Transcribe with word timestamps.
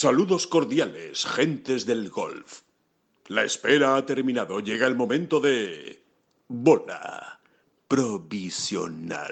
Saludos 0.00 0.46
cordiales, 0.46 1.26
gentes 1.26 1.84
del 1.84 2.08
golf. 2.08 2.60
La 3.26 3.42
espera 3.42 3.96
ha 3.96 4.06
terminado. 4.06 4.60
Llega 4.60 4.86
el 4.86 4.94
momento 4.94 5.40
de... 5.40 6.04
Bola 6.46 7.40
provisional. 7.88 9.26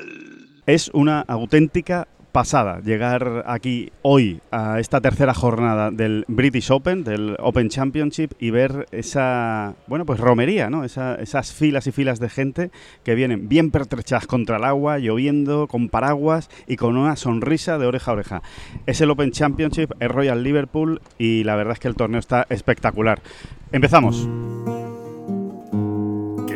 Es 0.66 0.90
una 0.92 1.20
auténtica 1.20 2.08
pasada 2.36 2.80
llegar 2.84 3.44
aquí 3.46 3.92
hoy 4.02 4.42
a 4.50 4.78
esta 4.78 5.00
tercera 5.00 5.32
jornada 5.32 5.90
del 5.90 6.26
British 6.28 6.70
Open, 6.70 7.02
del 7.02 7.34
Open 7.38 7.70
Championship 7.70 8.32
y 8.38 8.50
ver 8.50 8.86
esa, 8.92 9.74
bueno, 9.86 10.04
pues 10.04 10.20
romería, 10.20 10.68
¿no? 10.68 10.84
esas 10.84 11.52
filas 11.54 11.86
y 11.86 11.92
filas 11.92 12.20
de 12.20 12.28
gente 12.28 12.70
que 13.04 13.14
vienen 13.14 13.48
bien 13.48 13.70
pertrechadas 13.70 14.26
contra 14.26 14.58
el 14.58 14.64
agua, 14.64 14.98
lloviendo, 14.98 15.66
con 15.66 15.88
paraguas 15.88 16.50
y 16.66 16.76
con 16.76 16.98
una 16.98 17.16
sonrisa 17.16 17.78
de 17.78 17.86
oreja 17.86 18.10
a 18.10 18.14
oreja. 18.14 18.42
Es 18.84 19.00
el 19.00 19.10
Open 19.10 19.30
Championship, 19.30 19.92
es 19.98 20.10
Royal 20.10 20.42
Liverpool 20.42 21.00
y 21.16 21.42
la 21.44 21.56
verdad 21.56 21.72
es 21.72 21.78
que 21.78 21.88
el 21.88 21.94
torneo 21.94 22.20
está 22.20 22.46
espectacular. 22.50 23.22
Empezamos 23.72 24.28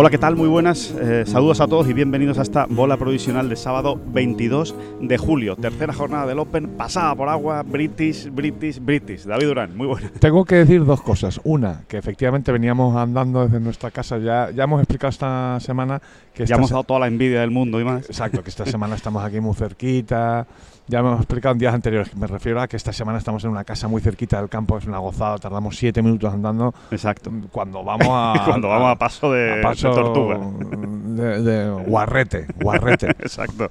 Hola, 0.00 0.10
¿qué 0.10 0.18
tal? 0.18 0.36
Muy 0.36 0.46
buenas. 0.46 0.94
Eh, 1.00 1.24
saludos 1.26 1.60
a 1.60 1.66
todos 1.66 1.88
y 1.88 1.92
bienvenidos 1.92 2.38
a 2.38 2.42
esta 2.42 2.66
bola 2.66 2.96
provisional 2.96 3.48
de 3.48 3.56
sábado 3.56 4.00
22 4.12 4.72
de 5.00 5.18
julio. 5.18 5.56
Tercera 5.56 5.92
jornada 5.92 6.24
del 6.24 6.38
Open, 6.38 6.68
pasada 6.76 7.16
por 7.16 7.28
agua, 7.28 7.64
British, 7.64 8.30
British, 8.32 8.78
British. 8.78 9.24
David 9.24 9.46
Durán, 9.48 9.76
muy 9.76 9.88
buena. 9.88 10.08
Tengo 10.20 10.44
que 10.44 10.54
decir 10.54 10.84
dos 10.84 11.02
cosas. 11.02 11.40
Una, 11.42 11.82
que 11.88 11.98
efectivamente 11.98 12.52
veníamos 12.52 12.94
andando 12.94 13.42
desde 13.44 13.58
nuestra 13.58 13.90
casa. 13.90 14.18
Ya, 14.18 14.52
ya 14.52 14.62
hemos 14.62 14.80
explicado 14.80 15.10
esta 15.10 15.58
semana 15.58 16.00
que... 16.32 16.46
Ya 16.46 16.54
hemos 16.54 16.70
dado 16.70 16.84
toda 16.84 17.00
la 17.00 17.08
envidia 17.08 17.40
del 17.40 17.50
mundo 17.50 17.80
y 17.80 17.84
más. 17.84 18.08
Exacto, 18.08 18.40
que 18.44 18.50
esta 18.50 18.66
semana 18.66 18.94
estamos 18.94 19.24
aquí 19.24 19.40
muy 19.40 19.56
cerquita 19.56 20.46
ya 20.88 21.00
hemos 21.00 21.18
explicado 21.18 21.52
en 21.52 21.58
días 21.58 21.74
anteriores. 21.74 22.16
Me 22.16 22.26
refiero 22.26 22.60
a 22.60 22.66
que 22.66 22.76
esta 22.76 22.92
semana 22.92 23.18
estamos 23.18 23.44
en 23.44 23.50
una 23.50 23.64
casa 23.64 23.88
muy 23.88 24.00
cerquita 24.00 24.38
del 24.38 24.48
campo, 24.48 24.78
es 24.78 24.86
una 24.86 24.98
gozada, 24.98 25.36
tardamos 25.36 25.76
siete 25.76 26.02
minutos 26.02 26.32
andando. 26.32 26.74
Exacto. 26.90 27.30
Cuando 27.52 27.84
vamos 27.84 28.08
a. 28.10 28.42
cuando 28.46 28.68
vamos 28.68 28.92
a 28.92 28.96
paso 28.96 29.30
de, 29.30 29.60
tortuga. 29.80 30.38
De, 30.38 31.70
guarrete, 31.86 32.46
guarrete. 32.56 33.08
Exacto. 33.18 33.70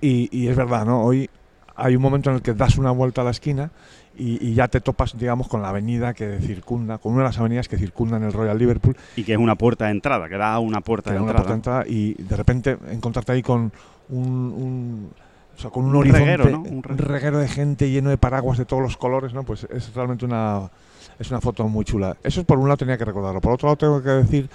Y, 0.00 0.48
es 0.48 0.56
verdad, 0.56 0.84
¿no? 0.84 1.02
Hoy 1.02 1.30
hay 1.76 1.94
un 1.94 2.02
momento 2.02 2.30
en 2.30 2.36
el 2.36 2.42
que 2.42 2.52
das 2.54 2.78
una 2.78 2.90
vuelta 2.90 3.20
a 3.20 3.24
la 3.24 3.30
esquina 3.30 3.70
y, 4.16 4.54
ya 4.54 4.66
te 4.66 4.80
topas, 4.80 5.16
digamos, 5.16 5.46
con 5.46 5.62
la 5.62 5.68
avenida 5.68 6.14
que 6.14 6.38
circunda, 6.40 6.98
con 6.98 7.12
una 7.12 7.22
de 7.22 7.28
las 7.28 7.38
avenidas 7.38 7.68
que 7.68 7.78
circundan 7.78 8.24
el 8.24 8.32
Royal 8.32 8.58
Liverpool. 8.58 8.96
Y 9.14 9.22
que 9.22 9.34
es 9.34 9.38
una 9.38 9.54
puerta 9.54 9.84
de 9.84 9.92
entrada, 9.92 10.28
que 10.28 10.36
da 10.36 10.58
una 10.58 10.80
puerta, 10.80 11.12
de, 11.12 11.20
una 11.20 11.30
entrada. 11.30 11.46
puerta 11.46 11.52
de 11.52 11.56
entrada. 11.56 11.84
Y 11.86 12.14
de 12.14 12.36
repente 12.36 12.76
encontrarte 12.90 13.32
ahí 13.32 13.42
con 13.42 13.72
un 14.08 15.10
o 15.58 15.60
sea, 15.60 15.70
con 15.70 15.86
un, 15.86 15.96
horizonte, 15.96 16.36
reguero, 16.36 16.50
¿no? 16.50 16.60
un, 16.60 16.82
reguero. 16.84 17.38
de 17.38 17.48
gente 17.48 17.90
lleno 17.90 18.10
de 18.10 18.16
paraguas 18.16 18.58
de 18.58 18.64
todos 18.64 18.80
los 18.80 18.96
colores, 18.96 19.34
¿no? 19.34 19.42
Pues 19.42 19.66
es 19.68 19.92
realmente 19.92 20.24
una, 20.24 20.70
es 21.18 21.32
una 21.32 21.40
foto 21.40 21.66
muy 21.66 21.84
chula. 21.84 22.16
Eso 22.22 22.44
por 22.44 22.58
un 22.58 22.68
lado 22.68 22.76
tenía 22.76 22.96
que 22.96 23.04
recordarlo. 23.04 23.40
Por 23.40 23.54
otro 23.54 23.66
lado 23.66 23.76
tengo 23.76 24.00
que 24.00 24.08
decir 24.10 24.48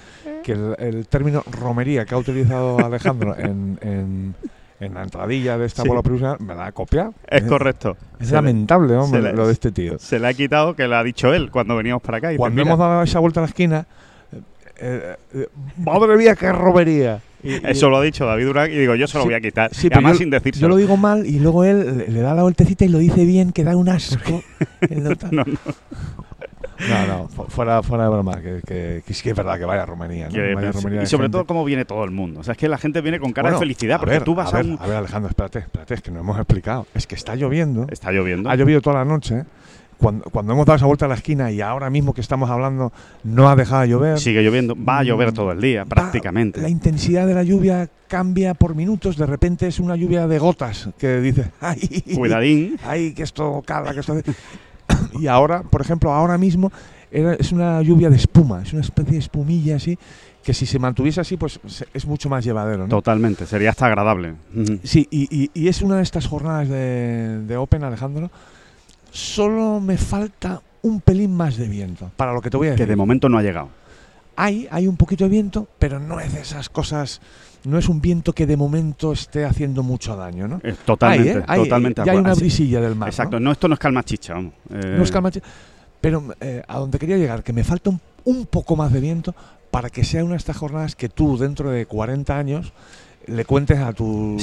que 0.43 0.53
el, 0.53 1.05
término 1.07 1.43
romería 1.59 2.05
que 2.05 2.15
ha 2.15 2.17
utilizado 2.17 2.79
Alejandro 2.85 3.37
en, 3.37 3.77
en, 3.81 4.35
en, 4.79 4.93
la 4.93 5.03
entradilla 5.03 5.57
de 5.57 5.65
esta 5.65 5.83
bola 5.83 6.01
perusa 6.01 6.37
me 6.39 6.55
la 6.55 6.67
ha 6.67 6.71
copiado. 6.71 7.13
Es, 7.27 7.43
correcto. 7.43 7.97
Es 8.21 8.31
lamentable, 8.31 8.95
hombre, 8.95 9.33
lo 9.33 9.47
de 9.47 9.51
este 9.51 9.73
tío. 9.73 9.99
Se 9.99 10.19
le 10.19 10.27
ha 10.29 10.33
quitado 10.33 10.73
que 10.73 10.87
lo 10.87 10.95
ha 10.95 11.03
dicho 11.03 11.33
él 11.33 11.51
cuando 11.51 11.75
veníamos 11.75 12.01
para 12.01 12.19
acá. 12.19 12.31
Y 12.31 12.37
cuando 12.37 12.61
hemos 12.61 12.79
dado 12.79 13.03
esa 13.03 13.19
vuelta 13.19 13.41
a 13.41 13.43
la 13.43 13.47
esquina, 13.49 13.85
eh, 14.77 15.17
eh, 15.33 15.47
madre 15.75 16.15
mía, 16.15 16.33
qué 16.37 16.49
romería. 16.53 17.19
Eso 17.43 17.89
lo 17.89 17.97
ha 17.97 18.03
dicho 18.03 18.25
David 18.25 18.45
Durán 18.45 18.71
y 18.71 18.75
digo, 18.75 18.95
yo 18.95 19.07
se 19.07 19.17
lo 19.17 19.25
voy 19.25 19.33
a 19.33 19.41
quitar. 19.41 19.71
además 19.91 20.17
sin 20.17 20.29
decirse. 20.29 20.61
Yo 20.61 20.69
lo 20.69 20.77
digo 20.77 20.97
mal 20.97 21.25
y 21.25 21.39
luego 21.39 21.63
él 21.63 22.05
le, 22.07 22.19
da 22.21 22.33
la 22.33 22.43
vueltecita 22.43 22.85
y 22.85 22.89
lo 22.89 22.99
dice 22.99 23.25
bien, 23.25 23.51
que 23.51 23.63
da 23.63 23.75
un 23.75 23.89
asco. 23.89 24.43
no, 26.89 27.07
no. 27.07 27.27
fuera, 27.49 27.83
fuera 27.83 28.05
de 28.05 28.09
broma, 28.09 28.41
que, 28.41 28.61
que, 28.65 29.03
que, 29.05 29.29
es 29.29 29.35
verdad 29.35 29.57
que 29.57 29.65
vaya 29.65 29.85
Rumanía. 29.85 30.29
y 31.01 31.05
sobre 31.05 31.29
todo 31.29 31.45
cómo 31.45 31.65
viene 31.65 31.85
todo 31.85 32.03
el 32.03 32.11
mundo. 32.11 32.39
O 32.39 32.43
sea, 32.43 32.53
es 32.53 32.57
que 32.57 32.67
la 32.67 32.77
gente 32.77 33.01
viene 33.01 33.19
con 33.19 33.33
cara 33.33 33.51
de 33.51 33.57
felicidad, 33.57 33.99
porque 33.99 34.21
tú 34.21 34.35
vas 34.35 34.53
a, 34.53 34.59
a, 34.59 34.61
ver, 34.61 34.77
a 34.79 34.87
ver, 34.87 34.97
Alejandro, 34.97 35.29
espérate, 35.29 35.59
espérate, 35.59 35.93
es 35.95 36.01
que 36.01 36.11
no 36.11 36.21
hemos 36.21 36.37
explicado. 36.37 36.87
Es 36.93 37.07
que 37.07 37.15
está 37.15 37.35
lloviendo. 37.35 37.87
Está 37.89 38.11
lloviendo. 38.11 38.49
Ha 38.49 38.55
llovido 38.55 38.81
toda 38.81 38.97
la 38.97 39.05
noche 39.05 39.43
cuando, 40.03 40.53
hemos 40.53 40.65
dado 40.65 40.75
esa 40.75 40.85
vuelta 40.85 41.05
a 41.05 41.07
la 41.07 41.15
esquina 41.15 41.49
y 41.49 41.61
ahora 41.61 41.89
mismo 41.89 42.13
que 42.13 42.21
estamos 42.21 42.49
hablando 42.49 42.91
no 43.23 43.49
ha 43.49 43.55
dejado 43.55 43.83
de 43.83 43.87
llover. 43.87 44.19
Sigue 44.19 44.43
lloviendo, 44.43 44.75
va 44.75 44.99
a 44.99 45.03
llover 45.03 45.31
mm, 45.31 45.33
todo 45.33 45.51
el 45.51 45.61
día 45.61 45.85
prácticamente. 45.85 46.61
la 46.61 46.69
intensidad 46.69 47.25
de 47.25 47.33
la 47.33 47.43
lluvia 47.43 47.89
cambia 48.07 48.53
por 48.53 48.75
minutos, 48.75 49.17
de 49.17 49.25
repente 49.25 49.67
es 49.67 49.79
una 49.79 49.95
lluvia 49.95 50.27
de 50.27 50.39
gotas 50.39 50.89
que 50.97 51.21
dice, 51.21 51.51
ay, 51.61 52.03
cuidadín, 52.15 52.77
ay, 52.85 53.13
que 53.13 53.23
esto 53.23 53.63
cala, 53.65 53.93
que 53.93 54.01
esto... 54.01 54.15
y 55.19 55.27
ahora, 55.27 55.63
por 55.63 55.81
ejemplo, 55.81 56.11
ahora 56.11 56.37
mismo 56.37 56.71
es 57.09 57.51
una 57.51 57.81
lluvia 57.81 58.09
de 58.09 58.17
espuma, 58.17 58.63
es 58.63 58.73
una 58.73 58.81
especie 58.81 59.13
de 59.13 59.19
espumilla 59.19 59.75
así 59.75 59.97
que 60.43 60.53
si 60.53 60.65
se 60.65 60.77
mantuviese 60.77 61.21
así, 61.21 61.37
pues 61.37 61.57
es 61.93 62.05
mucho 62.05 62.27
más 62.27 62.43
llevadero. 62.43 62.83
¿no? 62.83 62.89
Totalmente, 62.89 63.45
sería 63.45 63.69
hasta 63.69 63.85
agradable. 63.85 64.33
Sí, 64.83 65.07
y, 65.09 65.67
es 65.69 65.81
una 65.81 65.95
de 65.95 66.03
estas 66.03 66.27
jornadas 66.27 66.67
de, 66.67 67.45
de 67.47 67.55
Open, 67.55 67.85
Alejandro, 67.85 68.29
solo 69.13 69.79
me 69.79 69.97
falta 69.97 70.61
un 70.81 70.99
pelín 70.99 71.35
más 71.35 71.55
de 71.55 71.67
viento, 71.67 72.11
para 72.17 72.33
lo 72.33 72.41
que 72.41 72.49
te 72.49 72.57
voy 72.57 72.67
a 72.67 72.71
decir. 72.71 72.85
Que 72.85 72.89
de 72.89 72.95
momento 72.95 73.29
no 73.29 73.37
ha 73.37 73.43
llegado. 73.43 73.69
Hay, 74.35 74.67
hay 74.71 74.87
un 74.87 74.97
poquito 74.97 75.23
de 75.23 75.29
viento, 75.29 75.67
pero 75.77 75.99
no 75.99 76.19
es 76.19 76.33
de 76.33 76.41
esas 76.41 76.67
cosas, 76.67 77.21
no 77.63 77.77
es 77.77 77.87
un 77.87 78.01
viento 78.01 78.33
que 78.33 78.47
de 78.47 78.57
momento 78.57 79.13
esté 79.13 79.45
haciendo 79.45 79.83
mucho 79.83 80.15
daño, 80.15 80.47
¿no? 80.47 80.59
Eh, 80.63 80.75
totalmente, 80.83 81.43
hay, 81.47 81.61
¿eh? 81.61 81.63
totalmente. 81.63 82.01
Ya 82.03 82.11
hay 82.11 82.17
una 82.17 82.33
brisilla 82.33 82.81
del 82.81 82.95
mar. 82.95 83.09
Exacto, 83.09 83.39
no, 83.39 83.51
esto 83.51 83.67
no 83.67 83.75
es 83.75 83.79
calma 83.79 84.03
chicha, 84.03 84.33
vamos. 84.33 84.53
No 84.69 85.03
es 85.03 85.11
calma 85.11 85.31
chicha. 85.31 85.45
Pero 86.01 86.33
eh, 86.41 86.63
a 86.67 86.79
donde 86.79 86.97
quería 86.97 87.17
llegar, 87.17 87.43
que 87.43 87.53
me 87.53 87.63
falta 87.63 87.91
un, 87.91 88.01
un 88.25 88.47
poco 88.47 88.75
más 88.75 88.91
de 88.91 88.99
viento 88.99 89.35
para 89.69 89.89
que 89.89 90.03
sea 90.03 90.23
una 90.23 90.33
de 90.33 90.37
estas 90.37 90.57
jornadas 90.57 90.95
que 90.95 91.07
tú, 91.07 91.37
dentro 91.37 91.69
de 91.69 91.85
40 91.85 92.37
años, 92.37 92.73
le 93.27 93.45
cuentes 93.45 93.79
a 93.79 93.93
tu 93.93 94.37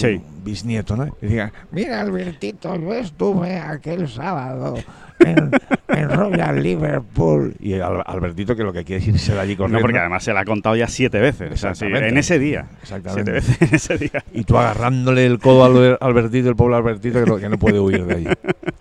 bisnieto, 0.45 0.97
¿no? 0.97 1.17
Y 1.21 1.27
diga, 1.27 1.53
mira 1.71 2.01
Albertito, 2.01 2.77
yo 2.77 2.95
estuve 2.95 3.57
aquel 3.57 4.09
sábado 4.09 4.77
en, 5.21 6.11
Royal 6.11 6.63
Liverpool. 6.63 7.55
Y 7.61 7.75
Albertito 7.75 8.57
que 8.57 8.63
lo 8.63 8.73
que 8.73 8.85
quiere 8.85 9.03
es 9.03 9.09
irse 9.09 9.35
de 9.35 9.41
allí 9.41 9.57
corriendo. 9.57 9.79
No, 9.79 9.83
porque 9.83 9.99
además 9.99 10.25
se 10.25 10.33
la 10.33 10.41
ha 10.41 10.45
contado 10.45 10.77
ya 10.77 10.87
siete 10.87 11.19
veces. 11.19 11.63
en 11.83 12.17
ese 12.17 12.39
día. 12.39 12.67
Exactamente. 12.83 13.41
Siete 13.41 13.53
veces 13.53 13.63
en 13.63 13.75
ese 13.75 13.99
día. 13.99 14.25
Y 14.33 14.45
tú 14.45 14.57
agarrándole 14.57 15.27
el 15.27 15.39
codo 15.39 15.65
a 15.65 16.07
Albertito, 16.07 16.49
el 16.49 16.57
pobre 16.57 16.77
Albertito, 16.77 17.39
que 17.39 17.49
no, 17.49 17.59
puede 17.59 17.81
huir 17.81 18.05
de 18.07 18.15
allí. 18.15 18.27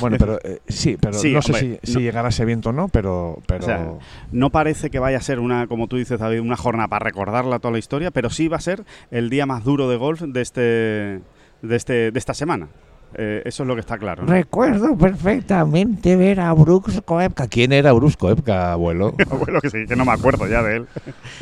Bueno, 0.00 0.16
pero 0.18 0.38
eh, 0.42 0.60
sí, 0.68 0.96
pero 1.00 1.14
no 1.14 1.42
sé 1.42 1.78
si, 1.82 1.98
llegará 1.98 2.28
ese 2.28 2.44
viento 2.44 2.70
o 2.70 2.72
no, 2.72 2.88
pero... 2.88 3.40
pero... 3.46 3.98
no 4.32 4.50
parece 4.50 4.90
que 4.90 4.98
vaya 4.98 5.18
a 5.18 5.20
ser 5.20 5.40
una, 5.40 5.66
como 5.66 5.88
tú 5.88 5.96
dices, 5.96 6.18
David, 6.20 6.40
una 6.40 6.56
jornada 6.56 6.88
para 6.88 7.04
recordarla 7.04 7.58
toda 7.58 7.72
la 7.72 7.78
historia, 7.78 8.10
pero 8.10 8.30
sí 8.30 8.48
va 8.48 8.58
a 8.58 8.60
ser 8.60 8.84
el 9.10 9.30
día 9.30 9.46
más 9.46 9.64
duro 9.64 9.88
de 9.88 9.96
golf 9.96 10.22
de 10.22 10.40
este 10.40 11.20
de 11.60 11.76
este 11.76 12.10
de 12.12 12.18
esta 12.18 12.34
semana. 12.34 12.68
Eh, 13.14 13.42
eso 13.44 13.62
es 13.62 13.66
lo 13.66 13.74
que 13.74 13.80
está 13.80 13.96
claro. 13.96 14.26
Recuerdo 14.26 14.96
perfectamente 14.96 16.14
ver 16.16 16.40
a 16.40 16.52
Brooks 16.52 17.00
Koepka. 17.04 17.46
¿Quién 17.48 17.72
era 17.72 17.92
Brooks 17.92 18.16
Koepka, 18.16 18.72
abuelo? 18.72 19.14
abuelo, 19.30 19.60
que 19.60 19.70
sí, 19.70 19.86
que 19.86 19.96
no 19.96 20.04
me 20.04 20.12
acuerdo 20.12 20.46
ya 20.46 20.62
de 20.62 20.76
él. 20.76 20.86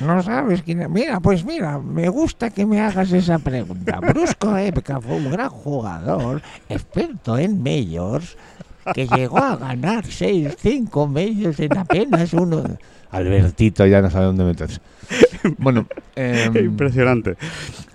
no 0.01 0.23
sabes 0.23 0.63
quién 0.63 0.83
es. 0.83 0.89
Mira, 0.89 1.21
pues 1.21 1.45
mira, 1.45 1.79
me 1.79 2.09
gusta 2.09 2.51
que 2.51 2.65
me 2.65 2.81
hagas 2.81 3.13
esa 3.13 3.39
pregunta. 3.39 4.01
Brooks 4.01 4.37
Koepka 4.37 5.01
fue 5.01 5.17
un 5.17 5.31
gran 5.31 5.49
jugador, 5.49 6.41
experto 6.69 7.37
en 7.37 7.63
majors, 7.63 8.37
que 8.95 9.07
llegó 9.09 9.39
a 9.39 9.57
ganar 9.57 10.07
6, 10.07 10.57
5 10.59 11.07
majors 11.09 11.59
en 11.61 11.77
apenas 11.77 12.33
uno. 12.33 12.63
Albertito 13.11 13.87
ya 13.87 14.01
no 14.03 14.11
sabe 14.11 14.27
dónde 14.27 14.45
meterse. 14.45 14.81
Bueno, 15.59 15.87
em, 16.17 16.57
impresionante. 16.57 17.37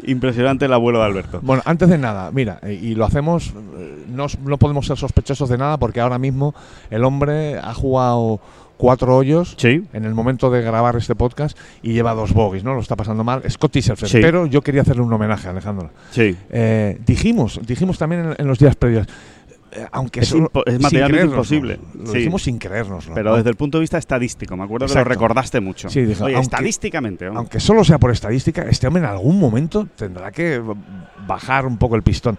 Impresionante 0.06 0.66
el 0.66 0.74
abuelo 0.74 1.00
de 1.00 1.06
Alberto. 1.06 1.40
Bueno, 1.44 1.62
antes 1.66 1.90
de 1.90 1.98
nada, 1.98 2.32
mira, 2.32 2.60
eh, 2.64 2.80
y 2.82 2.96
lo 2.96 3.06
hacemos, 3.06 3.54
eh, 3.78 4.06
no, 4.10 4.28
no 4.46 4.58
podemos 4.58 4.88
ser 4.88 4.98
sospechosos 4.98 5.50
de 5.50 5.58
nada 5.58 5.78
porque 5.78 6.00
ahora 6.00 6.18
mismo 6.18 6.56
el 6.90 7.04
hombre 7.04 7.58
ha 7.58 7.74
jugado 7.74 8.40
cuatro 8.78 9.16
hoyos 9.16 9.54
Sí. 9.58 9.84
en 9.94 10.06
el 10.06 10.16
momento 10.16 10.50
de 10.50 10.62
grabar 10.64 10.96
este 10.96 11.14
podcast 11.14 11.56
y 11.84 11.94
lleva 11.94 12.16
dos 12.16 12.34
bogies, 12.34 12.64
¿no? 12.64 12.74
Lo 12.74 12.80
está 12.80 12.96
pasando 12.96 13.24
mal. 13.24 13.44
Scotty. 13.48 13.82
Sí. 13.82 13.92
Pero 14.14 14.48
yo 14.48 14.62
quería 14.62 14.82
hacerle 14.82 15.04
un 15.04 15.14
homenaje 15.14 15.48
a 15.48 15.52
Alejandro. 15.52 15.92
Sí. 16.10 16.36
Eh, 16.50 17.00
dijimos, 17.06 17.60
dijimos 17.66 17.98
también 18.00 18.26
en, 18.32 18.36
en 18.40 18.48
los 18.48 18.58
días 18.58 18.76
previos, 18.76 19.06
aunque 19.92 20.22
Es 20.22 20.28
solo- 20.30 20.52
es 20.66 20.80
materialmente 20.82 21.28
imposible. 21.28 21.80
Lo 21.98 22.12
Sí. 22.12 22.18
dijimos 22.18 22.44
sin 22.44 22.58
creérnoslo. 22.58 23.14
Pero 23.16 23.36
desde 23.36 23.50
el 23.50 23.56
punto 23.56 23.78
de 23.78 23.82
vista 23.82 23.98
estadístico, 23.98 24.56
me 24.58 24.64
acuerdo 24.64 24.88
que 24.88 24.94
lo 24.96 25.04
recordaste 25.04 25.60
mucho. 25.62 25.90
Sí, 25.90 26.00
Oye, 26.02 26.16
aunque- 26.22 26.40
estadísticamente. 26.40 27.26
¿no? 27.30 27.38
Aunque 27.40 27.60
solo 27.60 27.84
sea 27.84 27.98
por 27.98 28.12
estadística, 28.12 28.64
este 28.64 28.88
hombre 28.88 29.04
en 29.04 29.10
algún 29.10 29.40
momento 29.40 29.88
tendrá 29.96 30.32
que 30.32 30.62
bajar 31.28 31.66
un 31.66 31.78
poco 31.78 31.96
el 31.96 32.04
pistón. 32.04 32.38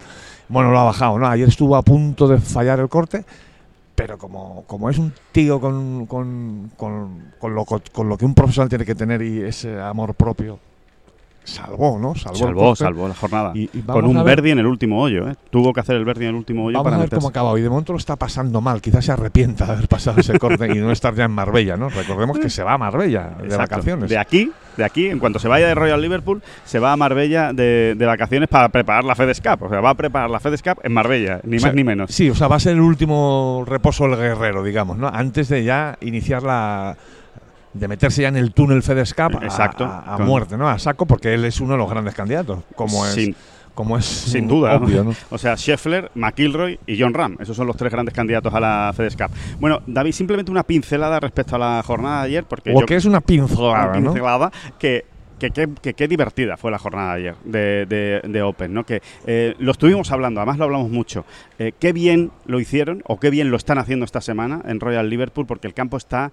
Bueno, 0.49 0.71
lo 0.71 0.79
ha 0.79 0.83
bajado, 0.83 1.17
¿no? 1.19 1.27
Ayer 1.27 1.47
estuvo 1.47 1.75
a 1.75 1.81
punto 1.81 2.27
de 2.27 2.37
fallar 2.39 2.79
el 2.79 2.89
corte, 2.89 3.23
pero 3.95 4.17
como, 4.17 4.63
como 4.67 4.89
es 4.89 4.97
un 4.97 5.13
tío 5.31 5.59
con, 5.59 6.05
con, 6.05 6.71
con, 6.77 7.31
con 7.39 7.55
lo, 7.55 7.65
co- 7.65 7.81
con 7.91 8.09
lo 8.09 8.17
que 8.17 8.25
un 8.25 8.33
profesional 8.35 8.69
tiene 8.69 8.85
que 8.85 8.93
tener 8.95 9.21
y 9.21 9.41
ese 9.41 9.79
amor 9.79 10.13
propio, 10.15 10.59
salvó, 11.43 11.99
¿no? 11.99 12.15
Salvó, 12.15 12.33
el 12.33 12.39
Salvó, 12.39 12.75
salvó 12.75 13.07
la 13.07 13.13
jornada. 13.13 13.51
Y- 13.55 13.69
y 13.73 13.81
Con 13.81 14.05
un 14.05 14.23
Verdi 14.23 14.51
en 14.51 14.59
el 14.59 14.65
último 14.67 15.01
hoyo, 15.01 15.29
¿eh? 15.29 15.35
Tuvo 15.49 15.73
que 15.73 15.79
hacer 15.81 15.95
el 15.95 16.05
Verdi 16.05 16.23
en 16.25 16.29
el 16.29 16.35
último 16.35 16.65
hoyo 16.65 16.77
Vamos 16.77 16.85
para 16.85 16.95
a 16.95 16.99
ver 16.99 17.09
cómo 17.09 17.19
meterse. 17.21 17.29
acaba 17.39 17.49
hoy. 17.51 17.61
De 17.61 17.69
momento 17.69 17.93
lo 17.93 17.99
está 17.99 18.15
pasando 18.15 18.61
mal. 18.61 18.81
Quizás 18.81 19.05
se 19.05 19.11
arrepienta 19.11 19.65
de 19.65 19.73
haber 19.73 19.87
pasado 19.87 20.19
ese 20.19 20.37
corte 20.39 20.67
y 20.71 20.79
no 20.79 20.91
estar 20.91 21.13
ya 21.15 21.25
en 21.25 21.31
Marbella, 21.31 21.75
¿no? 21.77 21.89
Recordemos 21.89 22.39
que 22.39 22.49
se 22.49 22.63
va 22.63 22.73
a 22.73 22.77
Marbella 22.77 23.31
de 23.39 23.45
Exacto. 23.45 23.57
vacaciones. 23.75 24.09
De 24.09 24.17
aquí, 24.17 24.51
de 24.77 24.83
aquí, 24.85 25.07
en 25.07 25.19
cuanto 25.19 25.39
se 25.39 25.47
vaya 25.47 25.67
de 25.67 25.75
Royal 25.75 26.01
Liverpool, 26.01 26.41
se 26.65 26.79
va 26.79 26.93
a 26.93 26.97
Marbella 26.97 27.51
de, 27.53 27.95
de 27.97 28.05
vacaciones 28.05 28.47
para 28.49 28.69
preparar 28.69 29.03
la 29.03 29.15
FedEx 29.15 29.41
Cup. 29.41 29.63
O 29.63 29.69
sea, 29.69 29.81
va 29.81 29.91
a 29.91 29.95
preparar 29.95 30.29
la 30.29 30.39
FedEx 30.39 30.61
Cup 30.63 30.79
en 30.83 30.93
Marbella, 30.93 31.39
ni 31.43 31.57
O 31.57 31.59
sea, 31.59 31.69
más 31.69 31.75
ni 31.75 31.83
menos. 31.83 32.11
Sí, 32.11 32.29
o 32.29 32.35
sea, 32.35 32.47
va 32.47 32.55
a 32.55 32.59
ser 32.59 32.73
el 32.73 32.81
último 32.81 33.63
reposo 33.67 34.07
del 34.07 34.17
guerrero, 34.17 34.63
digamos, 34.63 34.97
¿no? 34.97 35.07
Antes 35.07 35.49
de 35.49 35.63
ya 35.63 35.97
iniciar 36.01 36.43
la. 36.43 36.95
De 37.73 37.87
meterse 37.87 38.21
ya 38.21 38.27
en 38.27 38.37
el 38.37 38.53
túnel 38.53 38.83
FedEx 38.83 39.13
Cup 39.13 39.37
a- 39.41 39.43
Exacto. 39.45 39.83
a, 39.85 40.13
a 40.13 40.17
Con- 40.17 40.25
muerte, 40.27 40.57
¿no? 40.57 40.67
A 40.69 40.77
saco, 40.79 41.05
porque 41.05 41.33
él 41.33 41.45
es 41.45 41.59
uno 41.59 41.73
de 41.73 41.77
los 41.79 41.89
grandes 41.89 42.13
candidatos, 42.13 42.59
como 42.75 43.05
es, 43.05 43.13
Sin, 43.13 43.35
como 43.73 43.97
es 43.97 44.05
sin 44.05 44.47
duda. 44.47 44.77
¿no? 44.77 44.85
obvio, 44.85 45.03
¿no? 45.03 45.15
O 45.31 45.37
sea, 45.39 45.55
Scheffler, 45.57 46.11
McIlroy 46.13 46.79
y 46.85 46.99
John 47.01 47.13
Ram. 47.13 47.37
Esos 47.39 47.57
son 47.57 47.65
los 47.65 47.75
tres 47.75 47.91
grandes 47.91 48.13
candidatos 48.13 48.53
a 48.53 48.59
la 48.59 48.93
FedEx 48.95 49.15
Cup. 49.17 49.31
Bueno, 49.59 49.81
David, 49.87 50.11
simplemente 50.11 50.51
una 50.51 50.63
pincelada 50.63 51.19
respecto 51.19 51.55
a 51.55 51.59
la 51.59 51.81
jornada 51.83 52.21
de 52.21 52.27
ayer, 52.27 52.43
porque 52.43 52.71
O 52.75 52.81
yo 52.81 52.85
que 52.85 52.95
es 52.95 53.05
una 53.05 53.17
una 53.17 53.21
pincelada, 53.91 54.51
que 54.77 55.05
que 55.39 55.49
qué 55.49 55.67
que, 55.81 55.93
qué 55.95 56.07
divertida 56.07 56.55
fue 56.55 56.71
la 56.71 56.77
jornada 56.77 57.15
de 57.15 57.19
ayer 57.19 57.35
de, 57.43 57.85
de- 57.87 58.21
de 58.29 58.41
Open, 58.43 58.73
¿no? 58.73 58.85
Que 58.85 59.01
eh, 59.25 59.55
lo 59.57 59.71
estuvimos 59.71 60.11
hablando, 60.11 60.39
además 60.39 60.57
lo 60.59 60.65
hablamos 60.65 60.89
mucho. 60.91 61.25
Eh, 61.59 61.73
qué 61.79 61.91
bien 61.91 62.31
lo 62.45 62.59
hicieron 62.61 63.01
o 63.07 63.19
qué 63.19 63.29
bien 63.31 63.49
lo 63.51 63.57
están 63.57 63.77
haciendo 63.79 64.05
esta 64.05 64.21
semana 64.21 64.61
en 64.65 64.79
Royal 64.79 65.09
Liverpool, 65.09 65.45
porque 65.47 65.67
el 65.67 65.73
campo 65.73 65.97
está 65.97 66.31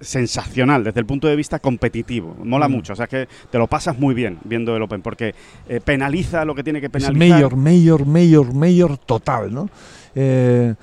sensacional 0.00 0.82
desde 0.84 1.00
el 1.00 1.06
punto 1.06 1.28
de 1.28 1.36
vista 1.36 1.58
competitivo. 1.58 2.36
Mola 2.44 2.68
Mm. 2.68 2.72
mucho, 2.72 2.92
o 2.92 2.96
sea 2.96 3.06
que 3.06 3.28
te 3.50 3.58
lo 3.58 3.66
pasas 3.66 3.98
muy 3.98 4.14
bien 4.14 4.38
viendo 4.44 4.74
el 4.76 4.82
Open, 4.82 5.02
porque 5.02 5.34
eh, 5.68 5.80
penaliza 5.84 6.44
lo 6.44 6.54
que 6.54 6.62
tiene 6.64 6.80
que 6.80 6.86
Es 6.86 6.92
penalizar. 6.92 7.16
mayor, 7.30 7.56
mayor, 7.56 8.06
mayor, 8.06 8.54
mayor 8.54 8.98
total, 8.98 9.52
¿no? 9.52 9.68
Eh, 10.14 10.74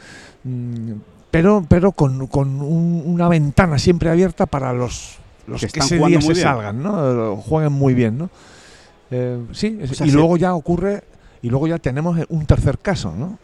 mm, 0.43 0.91
pero 1.31 1.65
pero 1.67 1.91
con, 1.91 2.27
con 2.27 2.61
un- 2.61 3.03
una 3.05 3.27
ventana 3.27 3.77
siempre 3.79 4.09
abierta 4.09 4.45
para 4.45 4.71
los, 4.73 5.17
los 5.47 5.59
Que 5.61 5.67
que, 5.67 5.79
están 5.79 5.83
ese 5.85 5.97
jugando 5.97 6.19
día 6.19 6.25
muy 6.25 6.35
se 6.35 6.41
bien. 6.41 6.47
salgan, 6.53 6.83
¿no? 6.83 7.33
Eh, 7.33 7.37
Jueguen 7.45 7.73
muy 7.73 7.93
bien, 7.93 8.17
¿no? 8.17 8.29
Eh, 9.11 9.39
sí, 9.51 9.77
es- 9.81 9.91
O 9.91 9.93
sea, 9.95 10.07
y 10.07 10.09
sí. 10.11 10.15
luego 10.15 10.37
ya 10.37 10.53
ocurre, 10.53 11.03
y 11.41 11.49
luego 11.49 11.67
ya 11.67 11.77
tenemos 11.79 12.17
un 12.29 12.45
tercer 12.45 12.77
caso, 12.79 13.13
¿no? 13.17 13.39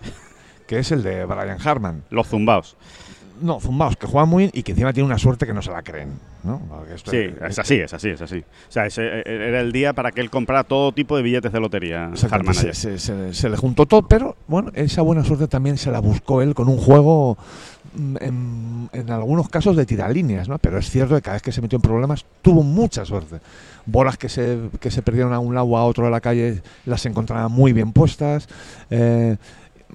Que 0.68 0.80
es 0.80 0.92
el 0.92 1.04
de 1.04 1.26
Brian 1.26 1.58
Harman. 1.64 2.04
Los 2.10 2.28
zumbaos. 2.28 2.78
No, 3.44 3.60
zumbaos, 3.60 3.98
que 3.98 4.08
juega 4.08 4.26
muy 4.26 4.44
bien 4.44 4.52
y 4.54 4.64
que 4.64 4.72
encima 4.72 4.94
tiene 4.94 5.06
una 5.08 5.18
suerte 5.18 5.46
que 5.46 5.54
no 5.54 5.62
se 5.62 5.70
la 5.72 5.82
creen, 5.84 6.10
¿no? 6.44 6.62
Esto- 6.96 7.12
Sí, 7.12 7.18
es 7.18 7.60
así, 7.60 7.76
es 7.76 7.94
así, 7.94 8.10
es 8.10 8.22
así. 8.22 8.38
O 8.40 8.72
sea, 8.72 8.86
ese 8.86 9.02
eh, 9.06 9.24
era 9.26 9.60
el 9.60 9.72
día 9.72 9.92
para 9.94 10.12
que 10.12 10.22
él 10.22 10.30
comprara 10.30 10.64
todo 10.64 10.92
tipo 10.94 11.18
de 11.18 11.24
billetes 11.24 11.52
de 11.52 11.60
lotería. 11.60 12.12
Se, 12.16 12.28
ayer. 12.62 12.76
se- 12.76 13.00
se- 13.00 13.34
se 13.34 13.50
le 13.50 13.58
juntó 13.58 13.86
todo, 13.86 14.04
pero 14.08 14.36
bueno, 14.48 14.72
esa 14.74 15.02
buena 15.02 15.24
suerte 15.24 15.48
también 15.48 15.78
se 15.78 15.92
la 15.92 16.00
buscó 16.00 16.42
él 16.42 16.56
con 16.56 16.70
un 16.70 16.78
juego 16.78 17.38
mm, 17.96 18.16
en, 18.22 18.90
en 18.94 19.10
algunos 19.12 19.50
casos 19.50 19.76
de 19.76 19.86
tiralíneas, 19.86 20.48
¿no? 20.48 20.58
Pero 20.60 20.78
es 20.78 20.90
cierto 20.90 21.16
que 21.16 21.22
cada 21.22 21.34
vez 21.36 21.42
que 21.44 21.52
se 21.52 21.62
metió 21.62 21.76
en 21.78 21.82
problemas 21.82 22.26
tuvo 22.42 22.64
mucha 22.64 23.04
suerte. 23.06 23.38
Bolas 23.86 24.18
que 24.18 24.30
se, 24.30 24.58
que 24.80 24.90
se 24.90 25.02
perdieron 25.02 25.34
a 25.34 25.40
un 25.40 25.54
lado 25.54 25.68
o 25.68 25.78
a 25.78 25.84
otro 25.86 26.06
de 26.06 26.12
la 26.12 26.22
calle 26.22 26.62
las 26.86 27.06
encontraba 27.06 27.50
muy 27.50 27.74
bien 27.74 27.92
puestas. 27.92 28.48
eh, 28.90 29.36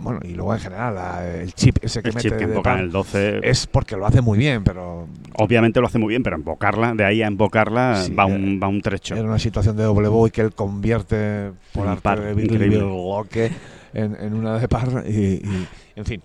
bueno, 0.00 0.20
y 0.24 0.28
luego 0.34 0.54
en 0.54 0.60
general 0.60 0.96
el 1.42 1.52
chip 1.54 1.78
ese 1.82 2.02
que 2.02 2.08
El 2.08 2.14
mete 2.14 2.28
chip 2.28 2.38
que 2.38 2.46
de 2.46 2.52
emboca 2.52 2.70
en 2.72 2.76
par 2.76 2.84
el 2.84 2.90
12. 2.92 3.40
es 3.42 3.66
porque 3.66 3.96
lo 3.96 4.06
hace 4.06 4.20
muy 4.20 4.38
bien, 4.38 4.64
pero 4.64 5.06
Obviamente 5.34 5.80
lo 5.80 5.86
hace 5.86 5.98
muy 5.98 6.08
bien, 6.10 6.22
pero 6.22 6.36
embocarla, 6.36 6.94
de 6.94 7.04
ahí 7.04 7.22
a 7.22 7.26
embocarla, 7.26 7.96
Sí, 8.04 8.12
va, 8.14 8.24
eh, 8.28 8.34
un, 8.34 8.60
va 8.62 8.68
un 8.68 8.80
trecho. 8.80 9.14
Era 9.14 9.24
una 9.28 9.38
situación 9.38 9.76
de 9.76 9.84
doble 9.84 10.08
boy 10.08 10.30
que 10.30 10.40
él 10.40 10.52
convierte 10.54 11.52
por 11.72 11.84
Un 11.84 11.90
arte 11.92 12.02
par, 12.02 12.20
de 12.20 12.42
increíble. 12.42 12.78
bloque 12.78 13.50
en, 13.94 14.16
en 14.20 14.34
una 14.34 14.58
de 14.58 14.68
par 14.68 15.04
y, 15.06 15.12
y, 15.12 15.68
en 15.96 16.04
fin. 16.04 16.22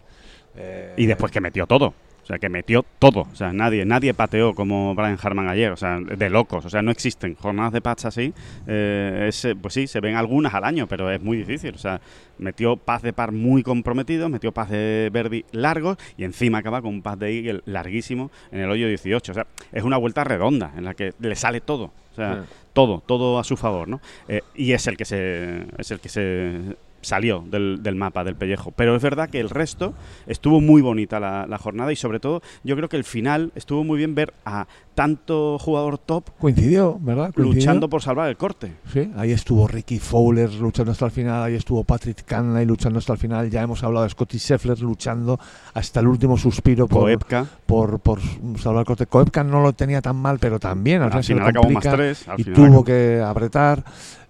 Eh, 0.56 0.94
Y 0.98 1.06
después 1.06 1.32
que 1.32 1.42
metió 1.42 1.66
todo. 1.68 1.94
O 2.24 2.26
sea, 2.26 2.40
que 2.40 2.48
metió 2.48 2.86
todo. 3.00 3.28
O 3.32 3.36
sea, 3.36 3.52
nadie, 3.52 3.84
nadie 3.86 4.14
pateó 4.14 4.56
como 4.56 4.96
Brian 4.96 5.18
Harman 5.22 5.50
ayer. 5.50 5.72
O 5.74 5.78
sea, 5.78 6.00
de 6.00 6.30
locos. 6.30 6.66
O 6.66 6.70
sea, 6.70 6.82
no 6.82 6.90
existen 6.90 7.36
jornadas 7.36 7.74
de 7.74 7.82
patch 7.82 8.06
así. 8.06 8.34
Eh, 8.66 9.26
es, 9.28 9.46
pues 9.62 9.74
sí, 9.74 9.88
se 9.88 10.00
ven 10.00 10.16
algunas 10.16 10.54
al 10.54 10.64
año, 10.64 10.88
pero 10.88 11.12
es 11.12 11.22
muy 11.22 11.36
difícil. 11.36 11.76
O 11.76 11.78
sea, 11.78 12.00
metió 12.38 12.78
paz 12.78 13.02
de 13.02 13.12
par 13.12 13.34
muy 13.34 13.62
comprometido, 13.62 14.30
metió 14.30 14.54
paz 14.54 14.70
de 14.70 15.10
Verdi 15.12 15.44
largos 15.52 15.98
y 16.18 16.24
encima 16.24 16.60
acaba 16.60 16.82
con 16.82 16.92
un 16.94 17.02
paz 17.02 17.20
de 17.20 17.30
Eagle 17.38 17.62
larguísimo 17.66 18.32
en 18.52 18.62
el 18.62 18.72
hoyo 18.72 18.88
18. 18.88 19.32
O 19.32 19.36
sea, 19.36 19.46
es 19.74 19.84
una 19.84 19.98
vuelta 19.98 20.24
redonda 20.24 20.72
en 20.78 20.86
la 20.86 20.94
que 20.94 21.12
le 21.20 21.36
sale 21.36 21.60
todo. 21.60 21.92
O 22.12 22.16
sea, 22.16 22.44
Sí. 22.44 22.50
todo, 22.74 23.04
todo 23.06 23.38
a 23.40 23.44
su 23.44 23.58
favor, 23.58 23.88
¿no? 23.88 24.00
Eh, 24.28 24.42
y 24.56 24.72
es 24.72 24.88
el 24.88 24.96
que 24.98 25.04
se 25.06 25.66
es 25.78 25.92
el 25.92 26.00
que 26.00 26.10
se 26.10 26.76
salió 27.04 27.44
del, 27.48 27.84
del 27.84 27.96
mapa 27.96 28.24
del 28.24 28.36
pellejo. 28.36 28.72
Pero 28.72 28.96
es 28.96 29.04
verdad 29.04 29.30
que 29.30 29.40
el 29.40 29.50
resto 29.52 29.94
estuvo 30.26 30.60
muy 30.60 30.82
bonita 30.82 31.20
la, 31.20 31.46
la 31.48 31.58
jornada 31.60 31.92
y 31.92 31.96
sobre 31.96 32.20
todo 32.20 32.42
yo 32.64 32.76
creo 32.76 32.90
que 32.90 32.98
el 32.98 33.04
final 33.04 33.52
estuvo 33.56 33.84
muy 33.84 33.98
bien 34.00 34.16
ver 34.16 34.34
a 34.46 34.66
tanto 34.96 35.58
jugador 35.60 35.98
top 35.98 36.30
coincidió, 36.40 36.98
¿verdad? 37.02 37.34
Coincidió. 37.34 37.54
luchando 37.62 37.90
por 37.90 38.02
salvar 38.04 38.30
el 38.30 38.38
corte. 38.38 38.74
Sí, 38.92 39.12
ahí 39.18 39.32
estuvo 39.32 39.68
Ricky 39.68 39.98
Fowler 40.00 40.54
luchando 40.54 40.92
hasta 40.92 41.06
el 41.06 41.12
final, 41.12 41.44
ahí 41.44 41.56
estuvo 41.56 41.84
Patrick 41.84 42.24
Canley 42.26 42.66
luchando 42.66 43.00
hasta 43.00 43.14
el 43.14 43.20
final, 43.20 43.50
ya 43.50 43.62
hemos 43.64 43.84
hablado 43.84 44.04
de 44.04 44.12
Scotty 44.12 44.38
Scheffler 44.38 44.80
luchando 44.82 45.40
hasta 45.74 46.00
el 46.00 46.08
último 46.08 46.38
suspiro 46.38 46.88
por, 46.88 47.02
Koepka, 47.02 47.46
por, 47.66 48.00
por 48.00 48.20
salvar 48.60 48.82
el 48.82 48.86
corte. 48.86 49.08
Koepka 49.08 49.44
no 49.44 49.62
lo 49.62 49.74
tenía 49.74 50.02
tan 50.02 50.16
mal, 50.16 50.38
pero 50.40 50.60
también 50.60 51.02
al, 51.02 51.12
al 51.12 51.24
final 51.24 51.24
final 51.24 51.50
acabó 51.50 51.70
más 51.72 51.84
tres. 51.84 52.28
al 52.28 52.40
y 52.40 52.44
final 52.44 52.56
tuvo 52.56 52.66
acabó- 52.68 52.86
que 52.86 53.22
apretar. 53.26 53.84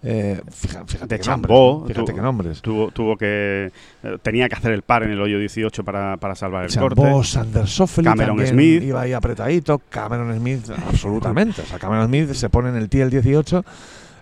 Eh, 0.05 0.41
fíjate, 0.51 0.97
nombres, 1.00 1.21
Chambó, 1.21 1.85
fíjate 1.88 2.13
qué 2.13 2.21
nombres. 2.21 2.62
Tuvo, 2.62 2.91
tuvo 2.91 3.15
que 3.15 3.72
eh, 4.03 4.17
tenía 4.22 4.50
que 4.50 4.55
hacer 4.55 4.74
el 4.74 4.81
par 4.81 5.03
en 5.03 5.12
el 5.12 5.22
hoyo 5.22 5.39
18 5.39 5.83
para, 5.86 6.17
para 6.17 6.36
salvar 6.36 6.65
el 6.65 6.69
Chambó, 6.69 6.95
corte. 6.95 7.27
Sander 7.27 7.65
Cameron 8.03 8.45
Smith. 8.45 8.83
iba 8.83 9.01
ahí 9.01 9.13
apretadito. 9.13 9.81
Cameron 9.89 10.36
Smith, 10.38 10.69
absolutamente. 10.88 11.62
O 11.62 11.65
sea, 11.65 11.79
Cameron 11.79 12.07
Smith 12.07 12.31
se 12.33 12.50
pone 12.50 12.69
en 12.69 12.75
el 12.75 12.89
tee 12.89 13.00
el 13.01 13.10
18, 13.10 13.63